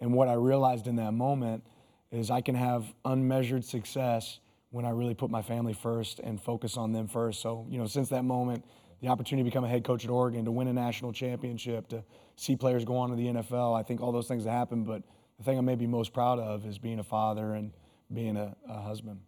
[0.00, 1.64] And what I realized in that moment
[2.12, 4.38] is I can have unmeasured success
[4.70, 7.40] when I really put my family first and focus on them first.
[7.40, 8.64] So, you know, since that moment,
[9.00, 12.04] the opportunity to become a head coach at Oregon, to win a national championship, to
[12.36, 14.86] see players go on to the NFL, I think all those things have happened.
[14.86, 15.02] But
[15.38, 17.72] the thing I'm maybe most proud of is being a father and
[18.12, 19.20] being a, a husband.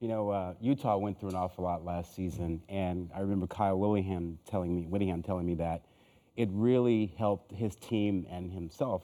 [0.00, 3.78] You know, uh, Utah went through an awful lot last season, and I remember Kyle
[3.78, 5.84] Willingham telling me, Whittingham telling me that
[6.36, 9.02] it really helped his team and himself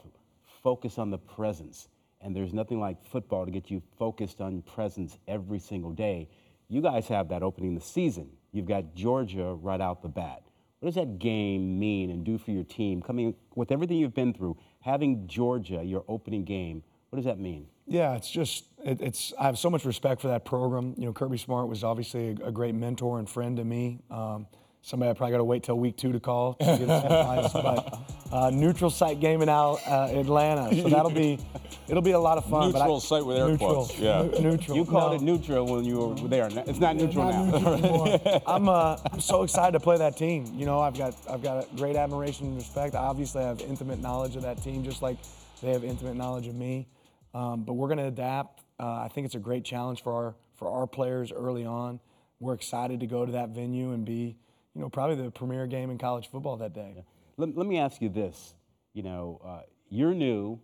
[0.63, 1.87] focus on the presence.
[2.19, 6.29] And there's nothing like football to get you focused on presence every single day.
[6.67, 8.31] You guys have that opening the season.
[8.51, 10.41] You've got Georgia right out the bat.
[10.79, 13.03] What does that game mean and do for your team?
[13.03, 16.81] Coming with everything you've been through, having Georgia your opening game,
[17.11, 17.67] what does that mean?
[17.87, 19.33] Yeah, it's just it, it's.
[19.39, 20.93] I have so much respect for that program.
[20.97, 23.99] You know, Kirby Smart was obviously a, a great mentor and friend to me.
[24.11, 24.45] Um,
[24.81, 27.51] somebody I probably got to wait till week two to call to get advice.
[27.53, 27.99] But
[28.31, 31.39] uh, neutral site game in Al, uh, Atlanta, so that'll be
[31.87, 32.71] it'll be a lot of fun.
[32.73, 33.99] Neutral I, site with air neutral, quotes.
[33.99, 34.77] Yeah, n- neutral.
[34.77, 35.17] You called no.
[35.17, 36.49] it neutral when you were there.
[36.67, 37.75] It's not neutral not now.
[37.75, 40.45] Neutral I'm uh, I'm so excited to play that team.
[40.55, 42.95] You know, I've got I've got a great admiration and respect.
[42.95, 45.17] Obviously, I obviously have intimate knowledge of that team, just like
[45.61, 46.87] they have intimate knowledge of me.
[47.33, 48.63] Um, but we're going to adapt.
[48.79, 51.99] Uh, I think it's a great challenge for our for our players early on.
[52.39, 54.37] We're excited to go to that venue and be
[54.77, 56.93] you know, probably the premier game in college football that day.
[56.95, 57.01] Yeah.
[57.37, 58.53] Let, let, me ask you this.
[58.93, 60.59] You know, uh, you're new.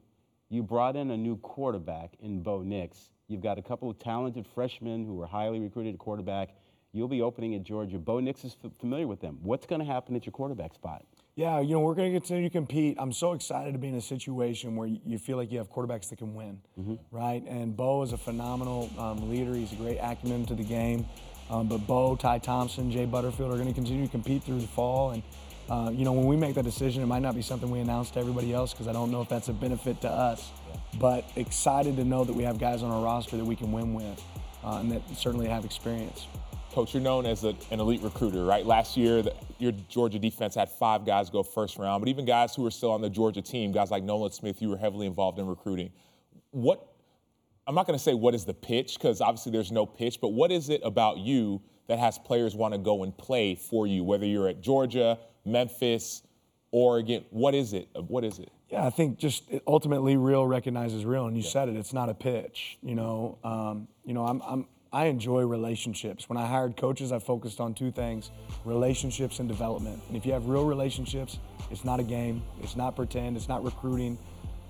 [0.49, 3.10] You brought in a new quarterback in Bo Nix.
[3.28, 6.49] You've got a couple of talented freshmen who were highly recruited quarterback.
[6.91, 7.97] You'll be opening at Georgia.
[7.97, 9.39] Bo Nix is f- familiar with them.
[9.41, 11.04] What's going to happen at your quarterback spot?
[11.36, 12.96] Yeah, you know, we're going to continue to compete.
[13.00, 16.10] I'm so excited to be in a situation where you feel like you have quarterbacks
[16.10, 16.96] that can win, Mm-hmm.
[17.10, 17.43] right?
[17.48, 19.56] And Bo is a phenomenal um, leader.
[19.56, 21.08] He's a great acumen to the game.
[21.50, 24.67] Um, but Bo, Ty Thompson, Jay Butterfield are going to continue to compete through the
[24.67, 25.10] fall.
[25.12, 25.24] And,
[25.69, 28.12] uh, you know, when we make that decision, it might not be something we announce
[28.12, 30.52] to everybody else because I don't know if that's a benefit to us.
[31.00, 33.96] But excited to know that we have guys on our roster that we can win
[33.96, 34.24] with
[34.63, 36.28] uh, and that certainly have experience.
[36.74, 38.66] Coach, you're known as a, an elite recruiter, right?
[38.66, 42.56] Last year, the, your Georgia defense had five guys go first round, but even guys
[42.56, 45.38] who were still on the Georgia team, guys like Nolan Smith, you were heavily involved
[45.38, 45.92] in recruiting.
[46.50, 46.84] What,
[47.68, 50.30] I'm not going to say what is the pitch, because obviously there's no pitch, but
[50.30, 54.04] what is it about you that has players want to go and play for you,
[54.04, 56.24] whether you're at Georgia, Memphis,
[56.72, 57.24] Oregon?
[57.30, 57.88] What is it?
[58.08, 58.52] What is it?
[58.72, 61.76] Yeah, I think just ultimately real recognizes real, and you said it.
[61.76, 62.80] It's not a pitch.
[62.82, 66.29] You know, um, you know, I'm, I'm I enjoy relationships.
[66.29, 68.29] When I hired coaches, I focused on two things:
[68.63, 69.99] relationships and development.
[70.08, 71.39] And if you have real relationships,
[71.71, 72.43] it's not a game.
[72.62, 73.36] It's not pretend.
[73.36, 74.19] It's not recruiting.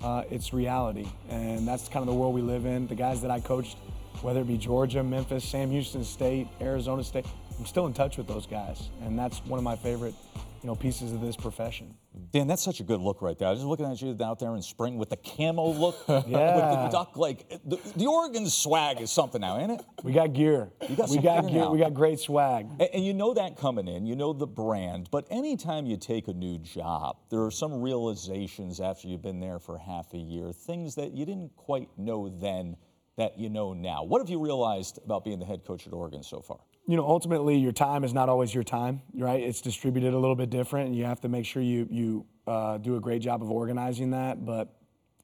[0.02, 2.86] Uh, it's reality, and that's kind of the world we live in.
[2.86, 3.76] The guys that I coached,
[4.22, 7.26] whether it be Georgia, Memphis, Sam Houston State, Arizona State,
[7.58, 10.14] I'm still in touch with those guys, and that's one of my favorite,
[10.62, 11.94] you know, pieces of this profession.
[12.32, 13.48] Dan, that's such a good look right there.
[13.48, 16.26] I was just looking at you out there in spring with the camo look, with
[16.26, 17.16] the duck.
[17.16, 19.82] Like the, the Oregon swag is something now, ain't it?
[20.02, 20.70] We got gear.
[20.96, 21.60] Got we got gear gear.
[21.60, 21.70] now.
[21.70, 22.66] We got great swag.
[22.80, 25.08] And, and you know that coming in, you know the brand.
[25.12, 29.60] But anytime you take a new job, there are some realizations after you've been there
[29.60, 32.76] for half a year, things that you didn't quite know then
[33.16, 34.02] that you know now.
[34.02, 36.58] What have you realized about being the head coach at Oregon so far?
[36.86, 39.42] You know, ultimately, your time is not always your time, right?
[39.42, 42.78] It's distributed a little bit different, and you have to make sure you you uh,
[42.78, 44.44] do a great job of organizing that.
[44.44, 44.74] But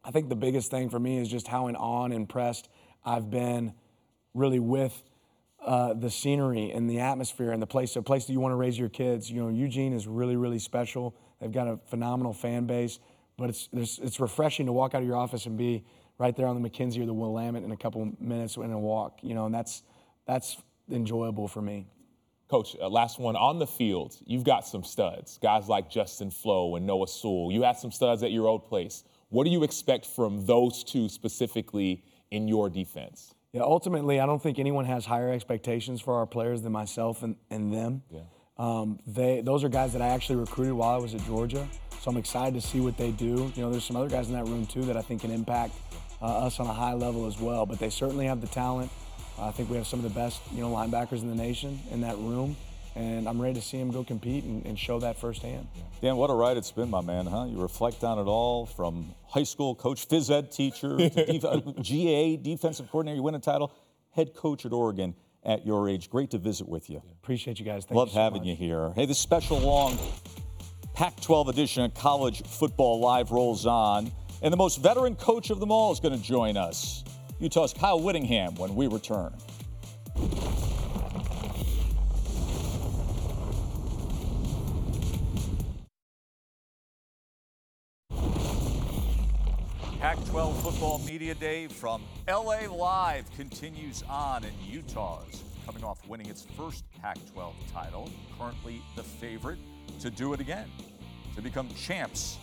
[0.02, 2.68] I think the biggest thing for me is just how in awe and impressed
[3.04, 3.74] I've been,
[4.32, 5.02] really with
[5.62, 8.56] uh, the scenery and the atmosphere and the place, a place that you want to
[8.56, 9.30] raise your kids.
[9.30, 11.14] You know, Eugene is really really special.
[11.40, 12.98] They've got a phenomenal fan base,
[13.36, 13.68] but it's
[13.98, 15.84] it's refreshing to walk out of your office and be
[16.16, 19.18] right there on the McKenzie or the Willamette in a couple minutes in a walk.
[19.20, 19.82] You know, and that's
[20.26, 20.56] that's
[20.92, 21.86] enjoyable for me.
[22.48, 24.16] Coach, uh, last one on the field.
[24.26, 27.52] You've got some studs, guys like Justin Flowe and Noah Sewell.
[27.52, 29.04] You had some studs at your old place.
[29.28, 33.34] What do you expect from those two specifically in your defense?
[33.52, 37.36] Yeah, ultimately, I don't think anyone has higher expectations for our players than myself and,
[37.50, 38.02] and them.
[38.10, 38.20] Yeah.
[38.58, 41.66] Um, they, those are guys that I actually recruited while I was at Georgia,
[42.00, 43.50] so I'm excited to see what they do.
[43.54, 45.74] You know, there's some other guys in that room too that I think can impact
[46.20, 47.64] uh, us on a high level as well.
[47.64, 48.90] But they certainly have the talent.
[49.40, 52.02] I think we have some of the best, you know, linebackers in the nation in
[52.02, 52.56] that room,
[52.94, 55.66] and I'm ready to see them go compete and, and show that firsthand.
[56.02, 57.46] Dan, what a ride it's been, my man, huh?
[57.48, 61.60] You reflect on it all from high school coach, phys ed teacher, to def- uh,
[61.80, 63.72] GA, defensive coordinator, you win a title,
[64.10, 66.10] head coach at Oregon at your age.
[66.10, 67.00] Great to visit with you.
[67.22, 67.84] Appreciate you guys.
[67.86, 68.48] Thank Love you so having much.
[68.48, 68.92] you here.
[68.94, 69.98] Hey, this special long
[70.92, 75.60] Pac 12 edition of College Football Live rolls on, and the most veteran coach of
[75.60, 77.04] them all is going to join us.
[77.40, 79.34] Utah's Kyle Whittingham when we return.
[89.98, 96.26] Pac 12 Football Media Day from LA Live continues on, and Utah's coming off winning
[96.26, 99.58] its first Pac 12 title, currently the favorite
[100.00, 100.68] to do it again,
[101.36, 102.36] to become champs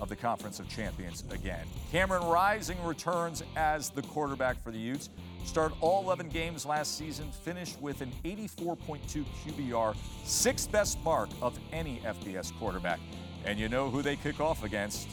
[0.00, 1.66] of the Conference of Champions again.
[1.90, 5.10] Cameron Rising returns as the quarterback for the Utes.
[5.44, 11.58] Started all 11 games last season, finished with an 84.2 QBR, sixth best mark of
[11.72, 13.00] any FBS quarterback.
[13.44, 15.08] And you know who they kick off against?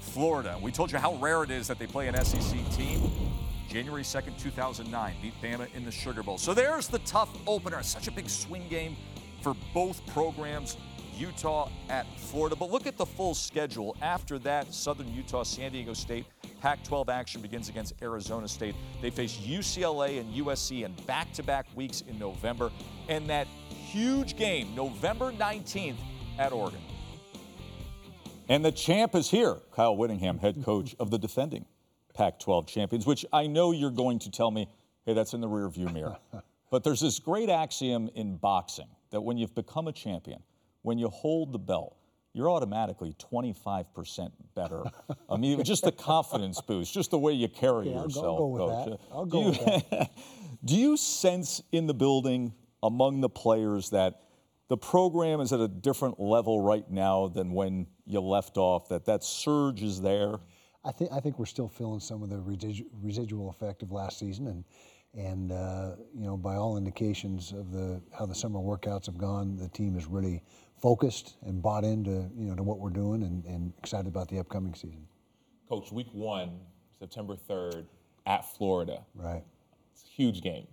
[0.00, 0.58] Florida.
[0.60, 3.10] We told you how rare it is that they play an SEC team.
[3.68, 6.38] January 2nd, 2009, beat Bama in the Sugar Bowl.
[6.38, 7.82] So there's the tough opener.
[7.84, 8.96] Such a big swing game
[9.42, 10.76] for both programs.
[11.20, 12.56] Utah at Florida.
[12.56, 13.96] But look at the full schedule.
[14.00, 16.24] After that, Southern Utah, San Diego State,
[16.60, 18.74] Pac 12 action begins against Arizona State.
[19.02, 22.70] They face UCLA and USC in back to back weeks in November.
[23.08, 25.96] And that huge game, November 19th
[26.38, 26.80] at Oregon.
[28.48, 31.66] And the champ is here, Kyle Whittingham, head coach of the defending
[32.14, 34.68] Pac 12 champions, which I know you're going to tell me,
[35.06, 36.18] hey, that's in the rearview mirror.
[36.70, 40.42] but there's this great axiom in boxing that when you've become a champion,
[40.82, 41.96] when you hold the belt,
[42.32, 44.82] you're automatically 25% better.
[45.28, 48.38] I mean, just the confidence boost, just the way you carry Yeah, I'll go- yourself,
[48.38, 48.88] go with coach.
[48.90, 48.98] that.
[49.12, 50.08] I'll Do go you- with
[50.64, 54.20] Do you sense in the building among the players that
[54.68, 59.06] the program is at a different level right now than when you left off, that
[59.06, 60.34] that surge is there?
[60.84, 64.18] I think I think we're still feeling some of the residu- residual effect of last
[64.18, 64.64] season, and
[65.14, 69.56] And uh, you know, by all indications of the how the summer workouts have gone,
[69.56, 70.42] the team is really
[70.80, 74.38] focused and bought into you know to what we're doing and, and excited about the
[74.38, 75.06] upcoming season.
[75.68, 76.58] Coach, week one,
[76.98, 77.84] September 3rd,
[78.26, 79.02] at Florida.
[79.14, 79.42] Right.
[79.92, 80.66] It's a huge game.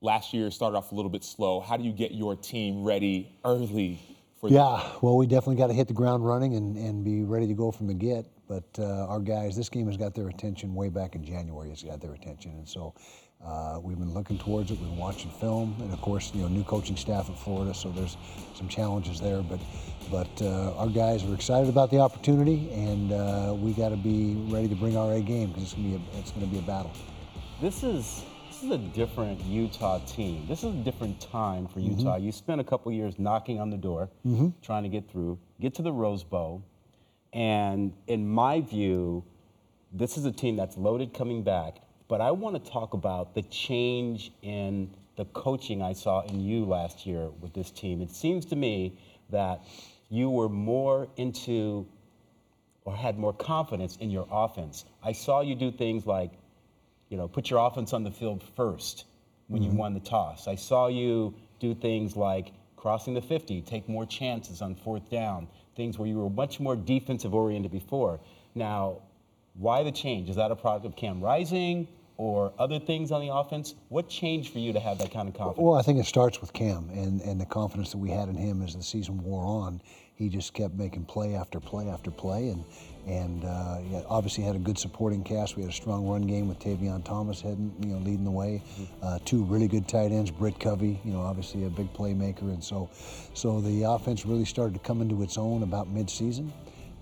[0.00, 1.60] Last year started off a little bit slow.
[1.60, 4.00] How do you get your team ready early
[4.40, 7.46] for Yeah, well, we definitely got to hit the ground running and, and be ready
[7.46, 8.26] to go from the get.
[8.48, 11.70] But uh, our guys, this game has got their attention way back in January.
[11.70, 12.94] It's got their attention, and so
[13.44, 14.78] uh, we've been looking towards it.
[14.80, 17.90] We've been watching film, and of course, you know, new coaching staff at Florida, so
[17.90, 18.16] there's
[18.54, 19.42] some challenges there.
[19.42, 19.60] But
[20.10, 24.34] but uh, our guys are excited about the opportunity, and uh, we got to be
[24.48, 26.62] ready to bring our A game because it's gonna be a, it's gonna be a
[26.62, 26.92] battle.
[27.60, 30.46] This is this is a different Utah team.
[30.48, 32.16] This is a different time for Utah.
[32.16, 34.54] You spent a couple years knocking on the door, Mhm.
[34.62, 36.62] trying to get through, get to the Rose Bowl,
[37.34, 39.24] and in my view,
[39.92, 41.78] this is a team that's loaded coming back.
[42.08, 46.64] But I want to talk about the change in the coaching I saw in you
[46.64, 48.00] last year with this team.
[48.00, 48.98] It seems to me
[49.30, 49.62] that
[50.08, 51.86] you were more into
[52.84, 54.84] or had more confidence in your offense.
[55.02, 56.30] I saw you do things like,
[57.08, 59.04] you know, put your offense on the field first
[59.48, 59.76] when you Mhm.
[59.76, 60.46] won the toss.
[60.46, 65.48] I saw you do things like crossing the 50, take more chances on fourth down,
[65.74, 68.20] things where you were much more defensive oriented before.
[68.54, 68.98] Now,
[69.58, 70.28] why the change?
[70.30, 73.74] Is that a product of Cam Rising or other things on the offense?
[73.88, 75.64] What changed for you to have that kind of confidence?
[75.64, 78.36] Well, I think it starts with Cam and, and the confidence that we had in
[78.36, 79.80] him as the season wore on.
[80.14, 82.64] He just kept making play after play after play, and
[83.06, 85.56] and uh, had- obviously had a good supporting cast.
[85.56, 88.62] We had a strong run game with Tavion Thomas heading, you know, leading the way.
[89.02, 92.64] Uh, two really good tight ends, Britt Covey, you know, obviously a big playmaker, and
[92.64, 92.88] so
[93.34, 96.50] so the offense really started to come into its own about mid-season,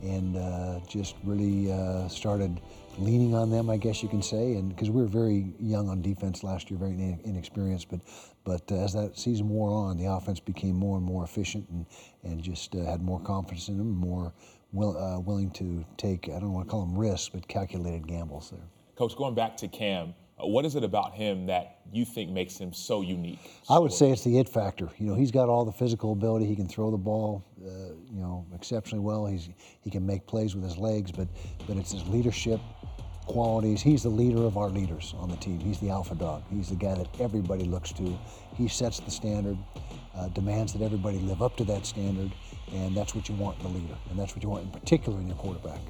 [0.02, 2.60] and uh, just really uh, started
[2.98, 6.02] leaning on them, I guess you can say, and because we were very young on
[6.02, 8.00] defense last year, very inexperienced, but
[8.44, 11.86] but uh, as that season wore on, the offense became more and more efficient and
[12.22, 14.32] and just uh, had more confidence in them, more
[14.72, 18.50] will, uh, willing to take I don't want to call them risks, but calculated gambles
[18.50, 18.68] there.
[18.96, 22.56] Coach, going back to Cam, uh, what is it about him that you think makes
[22.56, 23.38] him so unique?
[23.70, 24.88] I would say it's the it factor.
[24.98, 26.46] You know, he's got all the physical ability.
[26.46, 29.26] He can throw the ball, uh, you know, exceptionally well.
[29.26, 29.48] He's
[29.80, 31.28] he can make plays with his legs, but
[31.66, 32.60] but it's his leadership
[33.26, 33.82] qualities.
[33.82, 35.58] He's the leader of our leaders on the team.
[35.60, 36.42] He's the alpha dog.
[36.50, 38.18] He's the guy that everybody looks to.
[38.56, 39.56] He sets the standard,
[40.14, 42.32] uh, demands that everybody live up to that standard,
[42.72, 45.18] and that's what you want in a leader, and that's what you want in particular
[45.18, 45.80] in your quarterback.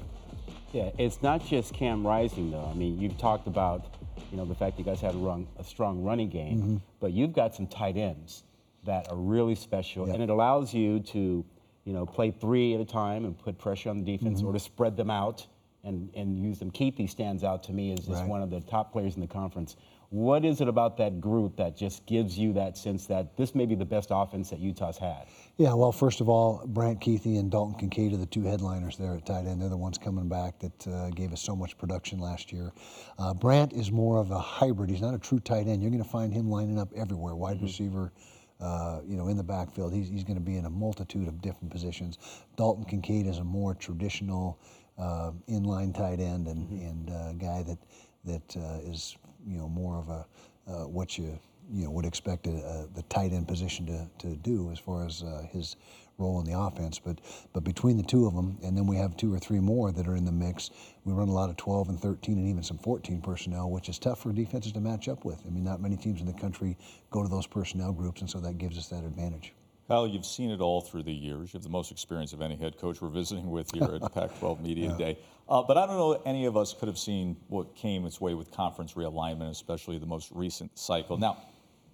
[0.73, 2.65] Yeah, it's not just Cam Rising though.
[2.69, 3.85] I mean, you've talked about,
[4.31, 6.81] you know, the fact you guys had a, run, a strong running game, Mhm.
[6.99, 8.43] but you've got some tight ends
[8.83, 11.45] that are really special, and it allows you to,
[11.85, 14.47] you know, play three at a time and put pressure on the defense, Mhm.
[14.47, 15.47] or to spread them out
[15.85, 16.71] and and use them.
[16.71, 18.27] Kuithe stands out to me as just Right.
[18.27, 19.75] one of the top players in the conference.
[20.09, 23.65] What is it about that group that just gives you that sense that this may
[23.65, 25.25] be the best offense that Utah's had?
[25.57, 29.15] Yeah, well, first of all, Brant Kuithe and Dalton Kincaid are the two headliners there
[29.15, 29.61] at tight end.
[29.61, 32.71] They're the ones coming back that uh, gave us so much production last year.
[33.17, 34.89] Uh, Brant is more of a hybrid.
[34.89, 35.81] He's not a true tight end.
[35.81, 38.13] You're going to find him lining up everywhere, wide receiver,
[38.61, 39.91] uh, you know, in the backfield.
[39.93, 42.19] He's, he's going to be in a multitude of different positions.
[42.57, 44.59] Dalton Kincaid is a more traditional
[44.97, 47.77] uh, inline tight end and, and uh, guy that
[48.25, 50.25] that uh, is, you know, more of a
[50.67, 51.37] uh, what you
[51.71, 55.05] you know would expect a, a, the tight end position to, to do as far
[55.05, 55.75] as uh, his
[56.17, 56.99] role in the offense.
[56.99, 57.19] But
[57.53, 60.07] but between the two of them, and then we have two or three more that
[60.07, 60.71] are in the mix.
[61.03, 63.99] We run a lot of 12 and 13 and even some 14 personnel, which is
[63.99, 65.39] tough for defenses to match up with.
[65.45, 66.77] I mean, not many teams in the country
[67.11, 69.53] go to those personnel groups, and so that gives us that advantage.
[69.87, 71.53] Kyle, you've seen it all through the years.
[71.53, 74.37] You have the most experience of any head coach we're visiting with here at Pac
[74.39, 74.97] 12 Media Yeah.
[74.97, 75.17] Day.
[75.47, 78.33] Uh, but I don't know any of us could have seen what came its way
[78.33, 81.17] with conference realignment, especially the most recent cycle.
[81.17, 81.37] Now,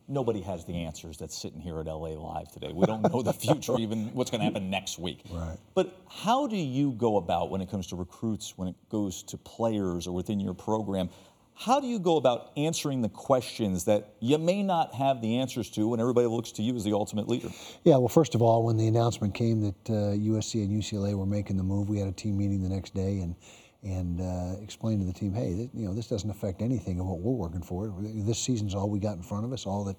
[0.07, 2.71] nobody has the answers that's sitting here at LA Live today.
[2.71, 5.23] We don't know the future, even what's going to happen next week.
[5.29, 5.57] Right.
[5.75, 9.37] But how do you go about when it comes to recruits, when it goes to
[9.37, 11.09] players or within your program?
[11.63, 15.69] How do you go about answering the questions that you may not have the answers
[15.71, 17.49] to when everybody looks to you as the ultimate leader?
[17.83, 21.27] Yeah, well, first of all, when the announcement came that uh, USC and UCLA were
[21.27, 23.35] making the move, we had a team meeting the next day and
[23.83, 27.19] and uh, explained to the team, hey, you know, this doesn't affect anything of what
[27.19, 27.93] we're working for.
[27.99, 29.97] This season's all we got in front of us, all that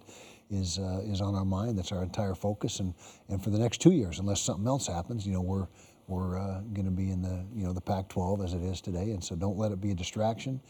[0.50, 1.78] is uh, is on our mind.
[1.78, 2.92] That's our entire focus, and
[3.28, 5.68] and for the next two years, unless something else happens, you know, we're
[6.08, 9.12] we're uh, going to be in the you know the Pac-12 as it is today,
[9.12, 10.60] and so don't let it be a distraction.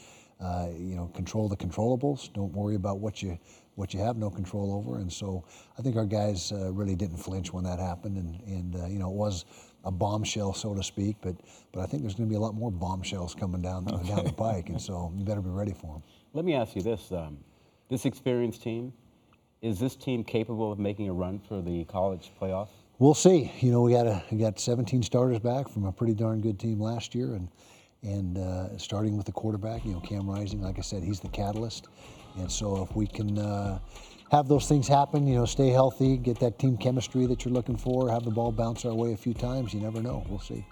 [0.42, 2.32] Uh, you know, control the controllables.
[2.32, 3.38] Don't worry about what you
[3.74, 4.98] what you have no control over.
[4.98, 5.44] And so
[5.78, 8.98] I think our guys uh, really didn't flinch when that happened, and and uh, you
[8.98, 9.44] know it was
[9.84, 11.16] a bombshell, so to speak.
[11.22, 11.36] But
[11.72, 14.32] but I think there's going to be a lot more bombshells coming down down the
[14.36, 16.02] pike, and so you better be ready for them.
[16.32, 17.38] Let me ask you this: um,
[17.88, 18.92] this experienced team,
[19.60, 22.68] is this team capable of making a run for the college playoff?
[22.98, 23.52] We'll see.
[23.60, 26.58] You know, we got a we got 17 starters back from a pretty darn good
[26.58, 27.48] team last year, and
[28.02, 31.28] and uh, starting with the quarterback, you know, Cam Rising, like I said, he's the
[31.28, 31.88] catalyst,
[32.36, 33.38] and so if we can.
[33.38, 33.78] Uh,
[34.32, 37.76] have those things happen, you know, stay healthy, get that team chemistry that you're looking
[37.76, 39.74] for, have the ball bounce our way a few times.
[39.74, 40.24] You never know.
[40.26, 40.64] We'll see.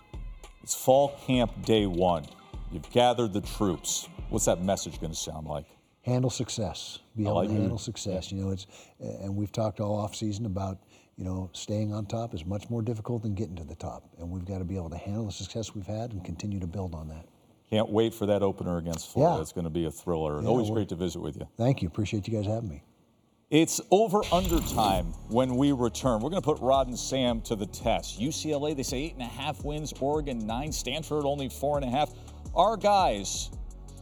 [0.63, 2.25] It's fall camp day one.
[2.73, 4.09] You've gathered the troops.
[4.31, 5.67] What's that message going to sound like?
[6.03, 7.01] Handle success.
[7.15, 8.33] Be able like to handle success.
[8.33, 8.67] You know, it's
[8.99, 10.79] and we've talked all off season about
[11.21, 14.29] you know staying on top is much more difficult than getting to the top, and
[14.31, 16.95] we've got to be able to handle the success we've had and continue to build
[16.95, 17.27] on that.
[17.69, 19.37] Can't wait for that opener against Florida.
[19.37, 19.43] Yeah.
[19.43, 20.41] It's going to be a thriller.
[20.41, 21.47] Yeah, Always great to visit with you.
[21.59, 21.89] Thank you.
[21.89, 22.83] Appreciate you guys having me.
[23.51, 26.21] It's over under time when we return.
[26.21, 28.19] We're going to put Rod and Sam to the test.
[28.19, 31.91] UCLA, they say eight and a half wins, Oregon nine, Stanford only four and a
[31.91, 32.13] half.
[32.55, 33.51] Our guys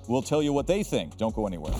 [0.06, 1.16] will tell you what they think.
[1.16, 1.74] Don't go anywhere.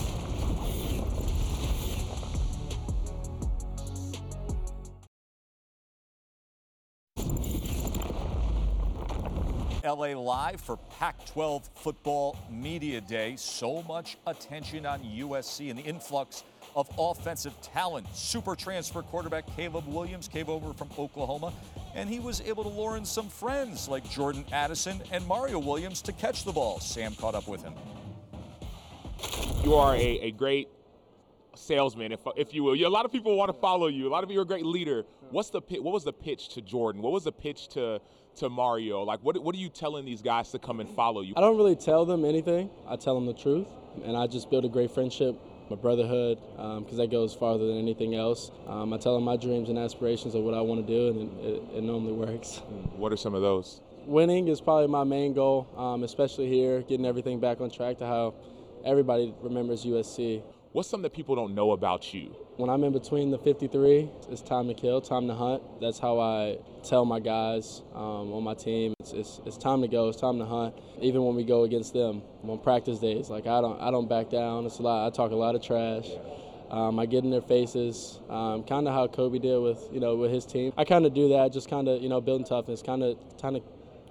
[9.88, 13.36] LA Live for Pac 12 Football Media Day.
[13.36, 16.44] So much attention on USC and the influx
[16.76, 18.06] of offensive talent.
[18.14, 21.54] Super transfer quarterback Caleb Williams came over from Oklahoma,
[21.94, 26.02] and he was able to lure in some friends like Jordan Addison and Mario Williams
[26.02, 26.80] to catch the ball.
[26.80, 27.72] Sam caught up with him.
[29.64, 30.68] you are a, a great
[31.58, 32.76] salesman, if, if you will.
[32.76, 34.08] You, a lot of people want to follow you.
[34.08, 35.04] A lot of you are a great leader.
[35.30, 37.02] What's the what was the pitch to Jordan?
[37.02, 38.00] What was the pitch to
[38.36, 39.02] to Mario?
[39.02, 41.34] Like, what what are you telling these guys to come and follow you?
[41.36, 42.70] I don't really tell them anything.
[42.88, 43.68] I tell them the truth,
[44.04, 45.36] and I just build a great friendship,
[45.70, 48.50] a brotherhood, because that goes farther than anything else.
[48.66, 51.40] Um, I tell them my dreams and aspirations of what I want to do, and
[51.40, 52.62] it, it normally works.
[52.96, 53.80] What are some of those?
[54.06, 58.06] Winning is probably my main goal, um, especially here, getting everything back on track to
[58.06, 58.34] how
[58.82, 60.42] everybody remembers USC.
[60.78, 62.36] What's something that people don't know about you?
[62.56, 65.60] When I'm in between the 53, it's time to kill, time to hunt.
[65.80, 68.94] That's how I tell my guys um, on my team.
[69.00, 70.08] It's, it's, it's time to go.
[70.08, 70.76] It's time to hunt.
[71.02, 74.30] Even when we go against them on practice days, like I don't I don't back
[74.30, 74.66] down.
[74.66, 75.04] It's a lot.
[75.04, 76.06] I talk a lot of trash.
[76.70, 80.14] Um, I get in their faces, um, kind of how Kobe did with you know
[80.14, 80.72] with his team.
[80.76, 83.56] I kind of do that, just kind of you know building toughness, kind of kind
[83.56, 83.64] of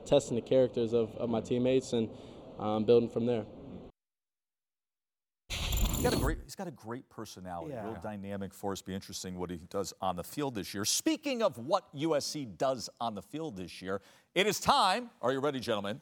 [0.05, 2.09] testing the characters of, of my teammates and
[2.59, 3.45] um, building from there.
[5.97, 7.83] He's got a great, he's got a great personality, Yeah.
[7.85, 8.83] real dynamic force.
[8.83, 10.85] Be interesting what he does on the field this year.
[10.85, 13.99] Speaking of what USC does on the field this year,
[14.35, 15.09] it is time.
[15.23, 15.99] Are you ready, gentlemen?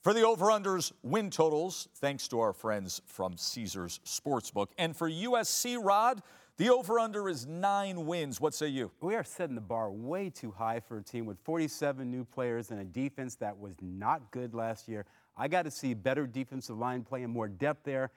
[0.00, 5.76] For the over-unders win totals, thanks to our friends from Caesars Sportsbook, and for USC,
[5.76, 6.20] Rod,
[6.56, 8.40] the over/under is nine wins.
[8.40, 8.90] What say you?
[9.00, 12.72] We are setting the bar way too high for a team with 47 new players
[12.72, 15.06] and a defense that was not good last year.
[15.36, 18.10] I got to see better defensive line play and more depth there.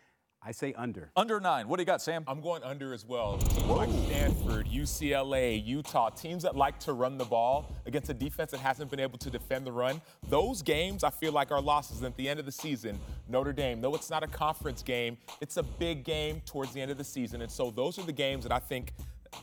[0.47, 1.09] I say under.
[1.15, 1.67] Under nine.
[1.67, 2.23] What do you got, Sam?
[2.27, 3.39] I'm going under as well.
[3.39, 8.51] Teams like Stanford, UCLA, Utah, teams that like to run the ball against a defense
[8.51, 9.99] that hasn't been able to defend the run.
[10.29, 12.99] Those games I feel like are losses at the end of the season.
[13.27, 16.91] Notre Dame, though it's not a conference game, it's a big game towards the end
[16.91, 17.41] of the season.
[17.41, 18.93] And so those are the games that I think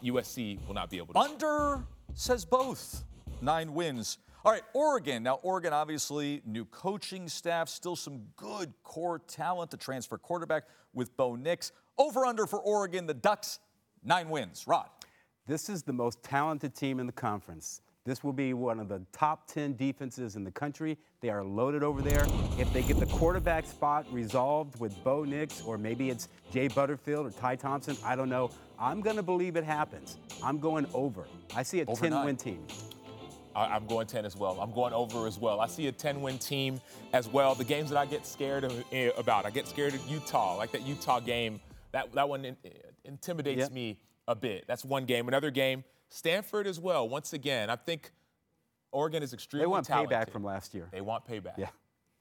[0.05, 1.19] USC will not be able to.
[1.19, 1.83] Under
[2.15, 3.03] says both.
[3.41, 4.19] Nine wins.
[4.45, 5.23] All right, Oregon.
[5.23, 9.71] Now, Oregon, obviously, new coaching staff, still some good core talent.
[9.71, 11.71] The transfer quarterback with Bo Nix.
[11.97, 13.61] Over under for Oregon, the Ducks,
[14.03, 14.65] nine wins.
[14.67, 14.89] Rod.
[15.47, 17.83] This is the most talented team in the conference.
[18.05, 20.99] This will be one of the top 10 defenses in the country.
[21.21, 22.27] They are loaded over there.
[22.59, 27.27] If they get the quarterback spot resolved with Bo Nix, or maybe it's Jay Butterfield
[27.27, 28.51] or Ty Thompson, I don't know.
[28.77, 30.17] I'm going to believe it happens.
[30.43, 31.27] I'm going over.
[31.55, 32.25] I see a Over 10 nine.
[32.27, 32.67] win team.
[33.55, 34.61] I- I'm going 10 as well.
[34.61, 35.61] I'm going over as well.
[35.61, 36.81] I see a 10 win team
[37.13, 37.55] as well.
[37.55, 40.73] The games that I get scared of, eh, about, I get scared of Utah, like
[40.73, 41.61] that Utah game.
[41.93, 42.57] That, that one in-
[43.05, 43.73] intimidates Yep.
[43.73, 43.99] me
[44.29, 44.65] a bit.
[44.67, 45.29] That's one game.
[45.29, 47.09] Another game, Stanford as well.
[47.09, 48.13] Once again, I think
[48.93, 50.17] Oregon is extremely They want talented.
[50.19, 50.89] payback from last year.
[50.93, 51.57] They want payback.
[51.59, 51.69] Yeah.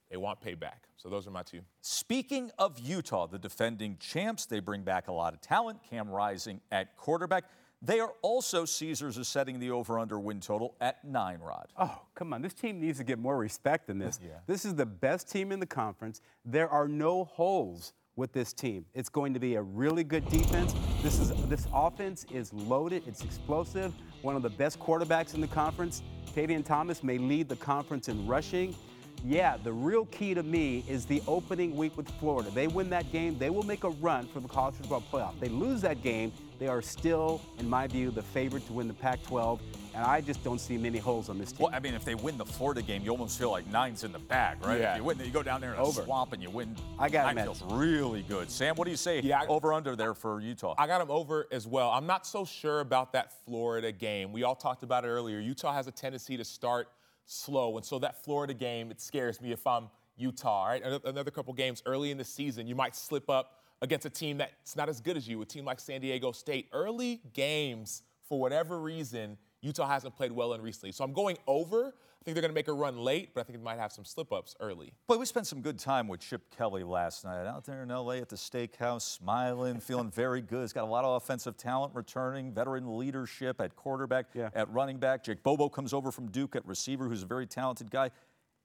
[0.10, 0.80] They want payback.
[0.98, 1.62] So those are my two.
[1.82, 5.80] Speaking of Utah, the defending champs, they bring back a lot of talent.
[5.90, 7.46] Cam Rising at quarterback.
[7.84, 11.68] They are also, Caesars is setting the over under win total at nine, Rod.
[11.80, 12.44] Oh, come on.
[12.44, 14.20] This team needs to get more respect than this.
[14.24, 14.34] Yeah.
[14.46, 16.22] This is the best team in the conference.
[16.46, 18.86] There are no holes with this team.
[18.94, 20.76] It's going to be a really good defense.
[21.02, 23.02] This is this offense is loaded.
[23.08, 23.94] It's explosive.
[24.22, 26.04] One of the best quarterbacks in the conference.
[26.36, 28.76] Tavion Thomas may lead the conference in rushing.
[29.24, 32.50] Yeah, the real key to me is the opening week with Florida.
[32.52, 35.40] They win that game, they will make a run for the college football playoff.
[35.40, 36.32] They lose that game,
[36.62, 39.60] They are still, in my view, the favorite to win the Pac 12
[39.96, 41.64] and I just don't see many holes on this team.
[41.66, 44.12] Well, I mean, if they win the Florida game, you almost feel like nine's in
[44.12, 44.80] the bag, right?
[44.80, 44.92] Yeah.
[44.92, 46.04] If you win, you go down there in a Over.
[46.04, 46.76] swamp and you win.
[47.00, 48.52] I got nine him at- feels really good.
[48.52, 49.22] Sam, what do you say?
[49.22, 50.76] Yeah, I- over under there for Utah.
[50.78, 51.90] I got him over as well.
[51.90, 54.32] I'm not so sure about that Florida game.
[54.32, 55.40] We all talked about it earlier.
[55.40, 56.90] Utah has a tendency to start
[57.26, 60.68] slow, and so that Florida game it scares me if I'm Utah.
[60.68, 64.38] Right, another couple games early in the season, you might slip up against a team
[64.38, 66.70] that's not as good as you, a team like San Diego State.
[66.72, 70.92] Early games, for whatever reason, Utah hasn't played well in recently.
[70.92, 71.88] So I'm going over.
[71.88, 73.92] I think they're going to make a run late, but I think they might have
[73.92, 74.94] some slip ups early.
[75.08, 78.14] Boy, we spent some good time with Chip Kelly last night out there in LA
[78.14, 80.62] at the steakhouse, smiling, feeling very good.
[80.62, 85.24] He's got a lot of offensive talent returning, veteran leadership at quarterback, at running back.
[85.24, 88.12] Jake Bobo comes over from Duke at receiver, who's a very talented guy.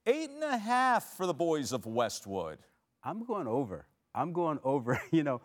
[0.06, 2.58] Eight and a half for the boys of Westwood.
[3.02, 3.86] I'm going over.
[4.16, 5.00] I'm going over.
[5.12, 5.40] You know,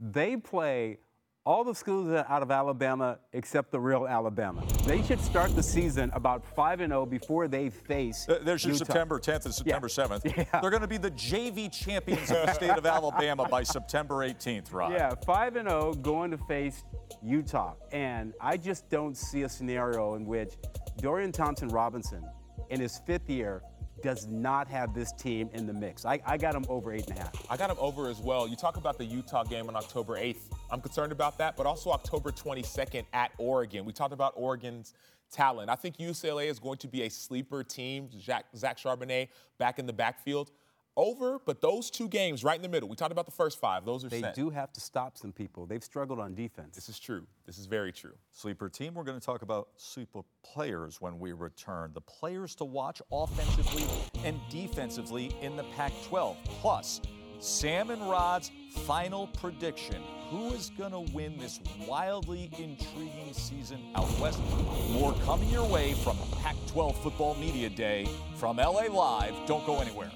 [0.00, 0.98] they play
[1.44, 4.62] all the schools out of Alabama except the real Alabama.
[4.86, 8.74] They should start the season about 5 and 0 before they face Uh, There's your
[8.74, 8.84] Utah.
[8.84, 10.22] September 10th and September 7th.
[10.60, 14.72] They're going to be the JV champions of the state of Alabama by September 18th,
[14.72, 14.92] Rod.
[14.92, 16.84] Yeah, 5 and 0 going to face
[17.22, 17.74] Utah.
[17.92, 20.54] And I just don't see a scenario in which
[20.98, 22.22] Dorian Thompson Robinson
[22.70, 23.62] in his fifth year
[24.02, 26.04] does not have this team in the mix.
[26.04, 27.32] I, I got him over eight and a half.
[27.50, 28.48] I got him over as well.
[28.48, 30.50] You talk about the Utah game on October 8th.
[30.70, 33.84] I'm concerned about that, but also October 22nd at Oregon.
[33.84, 34.94] We talked about Oregon's
[35.30, 35.70] talent.
[35.70, 38.08] I think UCLA is going to be a sleeper team.
[38.20, 39.28] Zach, Zach Charbonnet
[39.58, 40.50] back in the backfield.
[40.96, 42.88] Over, but those two games right in the middle.
[42.88, 43.86] We talked about the first five.
[43.86, 44.34] Those are They set.
[44.34, 45.64] do have to stop some people.
[45.64, 46.74] They've struggled on defense.
[46.74, 47.26] This is true.
[47.46, 48.12] This is very true.
[48.32, 48.92] Sleeper team.
[48.92, 51.92] We're going to talk about sleeper players when we return.
[51.94, 53.84] The players to watch offensively
[54.22, 56.36] and defensively in the Pac 12.
[56.60, 57.00] Plus,
[57.38, 58.50] Sam and Rod's
[58.84, 60.02] final prediction.
[60.28, 64.40] Who is going to win this wildly intriguing season out west?
[64.90, 69.34] More coming your way from Pac 12 Football Media Day from LA Live.
[69.46, 70.10] Don't go anywhere.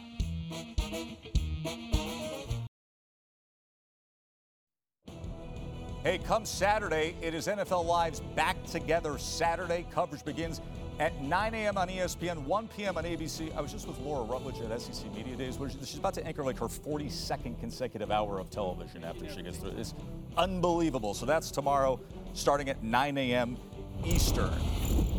[6.03, 9.85] Hey, come Saturday, it is NFL Live's Back Together Saturday.
[9.93, 10.61] Coverage begins
[11.01, 11.77] at 9 a.m.
[11.77, 12.97] on ESPN, 1 p.m.
[12.97, 13.53] on ABC.
[13.57, 15.59] I was just with Laura Rutledge at SEC Media Days.
[15.59, 19.59] where She's about to anchor like her 42nd consecutive hour of television after she gets
[19.59, 19.73] through.
[19.77, 19.95] It's
[20.37, 21.13] unbelievable.
[21.13, 21.99] So that's tomorrow,
[22.35, 23.57] starting at 9 a.m.
[24.05, 24.53] Eastern.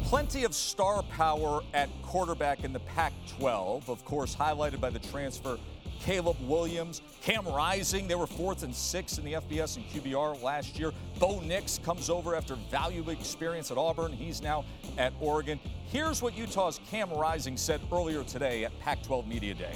[0.08, 4.99] Plenty of star power at quarterback in the Pac 12, of course, highlighted by the
[4.99, 5.58] transfer
[5.99, 8.08] Caleb Williams, Cam Rising.
[8.08, 10.93] They were fourth and sixth in the FBS and QBR last year.
[11.20, 14.14] Bo Nix comes over after valuable experience at Auburn.
[14.14, 14.64] He's now
[14.97, 15.60] at Oregon.
[15.88, 19.74] Here's what Utah's Cam Rising said earlier today at Pac 12 Media Day.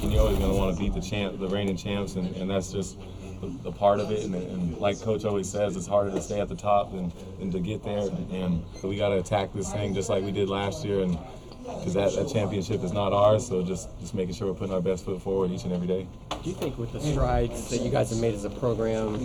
[0.00, 2.72] You're always going to want to beat the champ, the reigning champs, and, and that's
[2.72, 2.96] just
[3.40, 4.24] the, the part of it.
[4.24, 7.50] And, and like Coach always says, it's harder to stay at the top than, than
[7.52, 8.08] to get there.
[8.30, 11.18] And we got to attack this thing just like we did last year, and
[11.64, 13.46] because that, that championship is not ours.
[13.46, 16.06] So just just making sure we're putting our best foot forward each and every day.
[16.42, 19.18] Do you think with the strides that you guys have made as a program,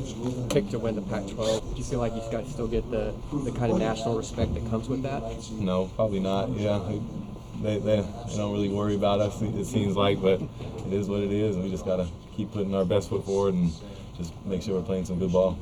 [0.49, 3.51] picked to win the Pac-12, do you feel like you guys still get the, the
[3.51, 5.22] kind of national respect that comes with that?
[5.51, 6.49] No, probably not.
[6.49, 6.80] Yeah,
[7.61, 9.39] they, they, they don't really worry about us.
[9.41, 12.74] It seems like, but it is what it is, and we just gotta keep putting
[12.74, 13.72] our best foot forward and
[14.18, 15.57] just make sure we're playing some good ball.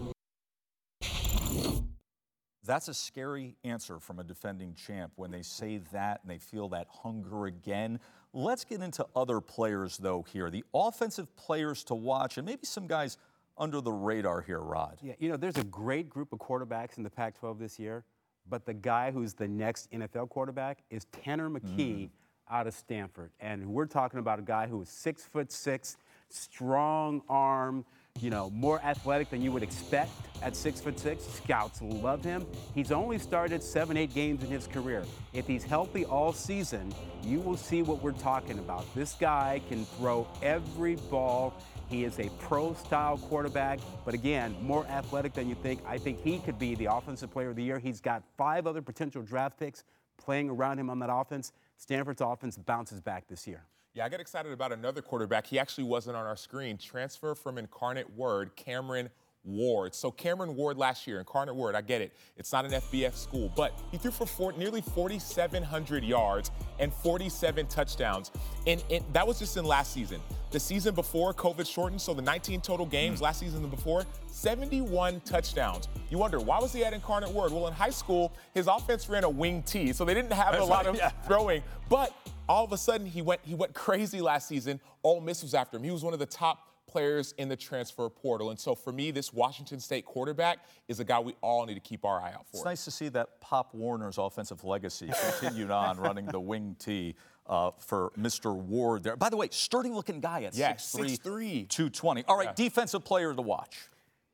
[2.63, 6.69] That's a scary answer from a defending champ when they say that and they feel
[6.69, 7.99] that hunger again.
[8.33, 10.49] Let's get into other players, though, here.
[10.49, 13.17] The offensive players to watch, and maybe some guys
[13.57, 14.97] under the radar here, Rod.
[15.01, 18.03] Yeah, you know, there's a great group of quarterbacks in the Pac 12 this year,
[18.47, 22.53] but the guy who's the next NFL quarterback is Tanner McKee mm-hmm.
[22.53, 23.31] out of Stanford.
[23.39, 25.97] And we're talking about a guy who is six foot six,
[26.29, 27.85] strong arm,
[28.19, 31.23] you know, more athletic than you would expect at six foot six.
[31.25, 32.45] Scouts love him.
[32.73, 35.03] He's only started seven, eight games in his career.
[35.33, 36.93] If he's healthy all season,
[37.23, 38.85] you will see what we're talking about.
[38.95, 41.53] This guy can throw every ball.
[41.89, 45.81] He is a pro style quarterback, but again, more athletic than you think.
[45.85, 47.79] I think he could be the offensive player of the year.
[47.79, 49.83] He's got five other potential draft picks
[50.17, 51.51] playing around him on that offense.
[51.77, 53.65] Stanford's offense bounces back this year.
[53.93, 55.47] Yeah, I get excited about another quarterback.
[55.47, 56.77] He actually wasn't on our screen.
[56.77, 59.09] Transfer from Incarnate Word, Cameron
[59.43, 59.95] Ward.
[59.95, 62.13] So Cameron Ward last year, Incarnate Word, I get it.
[62.37, 67.67] It's not an FBS school, but he threw for four, nearly 4,700 yards and 47
[67.67, 68.31] touchdowns.
[68.67, 68.83] And,
[69.13, 70.21] that was just in last season.
[70.51, 73.25] The season before, COVID shortened, so the 19 total games hmm.
[73.25, 75.87] last season and before, 71 touchdowns.
[76.09, 77.51] You wonder, why was he at Incarnate Word?
[77.51, 80.63] Well, in high school, his offense ran a wing T, so they didn't have a
[80.63, 81.09] lot of yeah.
[81.25, 81.63] throwing.
[81.89, 82.13] But
[82.47, 84.79] all of a sudden, he went he went crazy last season.
[85.03, 85.83] Ole Miss was after him.
[85.83, 88.49] He was one of the top players in the transfer portal.
[88.49, 91.79] And so for me, this Washington State quarterback is a guy we all need to
[91.79, 92.57] keep our eye out for.
[92.57, 97.15] It's nice to see that Pop Warner's offensive legacy continued on running the wing T.
[97.47, 98.55] Uh, for Mr.
[98.55, 99.17] Ward there.
[99.17, 101.67] By the way, sturdy looking guy at yeah, 6'3", 6'3".
[101.67, 102.23] 220.
[102.27, 102.53] All right, Yeah.
[102.53, 103.89] defensive player to watch.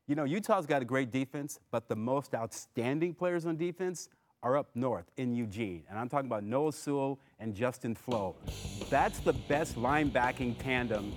[0.08, 4.10] You know, Utah's got a great defense, but the most outstanding players on defense
[4.44, 5.84] are up north in Eugene.
[5.90, 8.36] And I'm talking about Noah Sewell and Justin Flowe.
[8.90, 11.14] That's the best linebacking tandem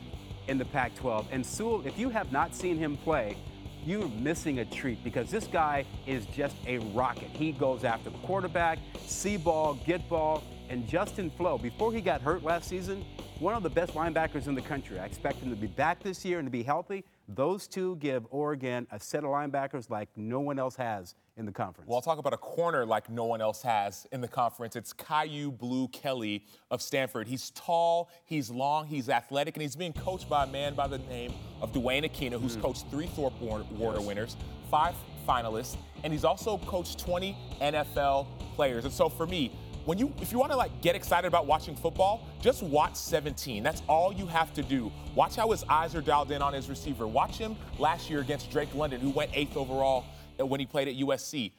[0.48, 1.28] in the Pac 12.
[1.30, 3.36] And Sewell, if you have not seen him play,
[3.84, 7.28] you're missing a treat because this guy is just a rocket.
[7.32, 10.42] He goes after the quarterback, see ball, get ball.
[10.68, 13.04] And Justin Flowe, before he got hurt last season,
[13.40, 15.00] one of the best linebackers in the country.
[15.00, 17.04] I expect him to be back this year and to be healthy.
[17.34, 21.52] Those two give Oregon a set of linebackers like no one else has in the
[21.52, 21.88] conference.
[21.88, 24.74] Well, I'll talk about a corner like no one else has in the conference.
[24.74, 27.28] It's Kyu Blu Kelly of Stanford.
[27.28, 30.98] He's tall, he's long, he's athletic, and he's being coached by a man by the
[30.98, 32.62] name of Duane Akina, who's hmm.
[32.62, 34.36] coached three Thorpe War- Warner winners,
[34.68, 38.26] five finalists, and he's also coached 20 NFL
[38.56, 38.84] players.
[38.84, 39.52] And so for me,
[39.84, 43.62] when you if you want to like get excited about watching football, just watch 17.
[43.62, 44.92] That's all you have to do.
[45.14, 47.06] Watch how his eyes are dialed in on his receiver.
[47.06, 50.04] Watch him last year against Drake London, who went eighth overall
[50.38, 51.52] uh, when he played at USC.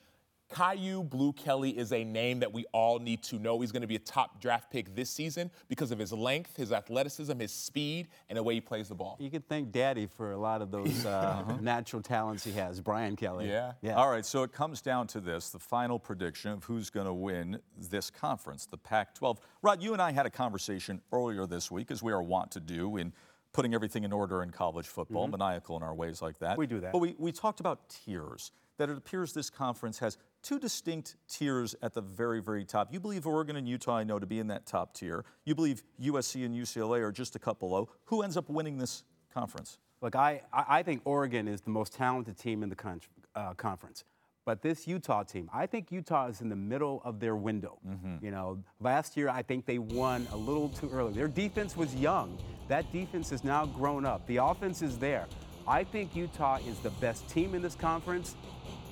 [0.54, 3.60] Kyu Blu Kelly is a name that we all need to know.
[3.62, 6.72] He's going to be a top draft pick this season because of his length, his
[6.72, 9.18] athleticism, his speed, and the way he plays the ball.
[9.20, 13.16] You can thank Daddy for a lot of those uh, natural talents he has, Brian
[13.16, 13.50] Kelly.
[13.50, 13.74] Yeah.
[13.82, 13.96] yeah.
[13.96, 17.14] All right, so it comes down to this the final prediction of who's going to
[17.14, 19.40] win this conference, the Pac 12.
[19.62, 22.60] Rod, you and I had a conversation earlier this week, as we are wont to
[22.60, 23.14] do in
[23.54, 25.32] putting everything in order in college football, Mhm.
[25.32, 26.58] maniacal in our ways like that.
[26.58, 26.94] We do that.
[26.94, 31.76] But we, we talked about tiers, that it appears this conference has two distinct tiers
[31.82, 32.92] at the very, very top.
[32.92, 35.26] You believe Oregon and Utah, I know, to be in that top tier.
[35.46, 37.90] You believe USC and UCLA are just a couple low.
[38.06, 39.78] Who ends up winning this conference?
[40.02, 43.02] Look, I, I think Oregon is the most talented team in the con-
[43.36, 44.04] uh, conference.
[44.44, 47.78] But this Utah team, I think Utah is in the middle of their window.
[48.24, 51.14] You know, last year I think they won a little too early.
[51.14, 52.40] Their defense was young.
[52.68, 54.26] That defense has now grown up.
[54.26, 55.28] The offense is there.
[55.68, 58.36] I think Utah is the best team in this conference.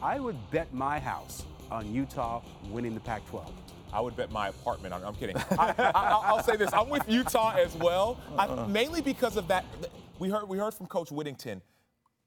[0.01, 3.51] I would bet my house on Utah winning the Pac-12.
[3.91, 5.03] I would bet my apartment on.
[5.03, 5.35] I'm kidding.
[5.59, 9.65] I, will say this: I'm with Utah as well, I, mainly because of that.
[10.19, 11.61] We heard we heard from Coach Whittingham.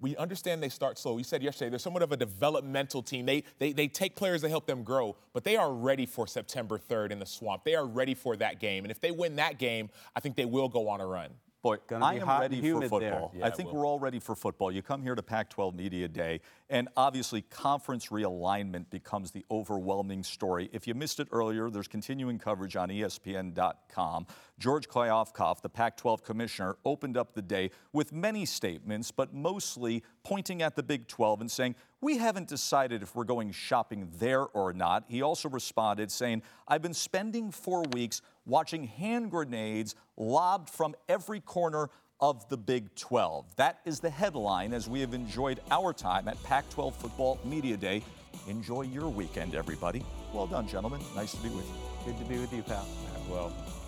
[0.00, 1.18] We understand they start slow.
[1.18, 3.24] You said yesterday they're somewhat of a developmental team.
[3.26, 6.78] They, they they take players to help them grow, but they are ready for September
[6.78, 7.62] 3rd in the swamp.
[7.64, 10.46] They are ready for that game, and if they win that game, I think they
[10.46, 11.30] will go on a run.
[11.62, 13.32] Boy, Gonna I am ready for football.
[13.36, 14.72] Yeah, I think we're all ready for football.
[14.72, 20.24] You come here to Pac 12 Media Day, and obviously, conference realignment becomes the overwhelming
[20.24, 20.68] story.
[20.72, 24.26] If you missed it earlier, there's continuing coverage on ESPN.com.
[24.58, 30.02] George Kliavkoff, the Pac 12 commissioner, opened up the day with many statements, but mostly
[30.24, 34.46] pointing at the Big 12 and saying, We haven't decided if we're going shopping there
[34.46, 35.04] or not.
[35.06, 41.40] He also responded saying, I've been spending four weeks watching hand grenades lobbed from every
[41.40, 41.90] corner
[42.20, 43.56] of the Big 12.
[43.56, 47.76] That is the headline as we have enjoyed our time at Pac 12 Football Media
[47.76, 48.02] Day.
[48.48, 50.04] Enjoy your weekend, everybody.
[50.32, 51.00] Well done, gentlemen.
[51.16, 52.12] Nice to be with you.
[52.12, 52.86] Good to be with you, pal.
[53.28, 53.81] Well.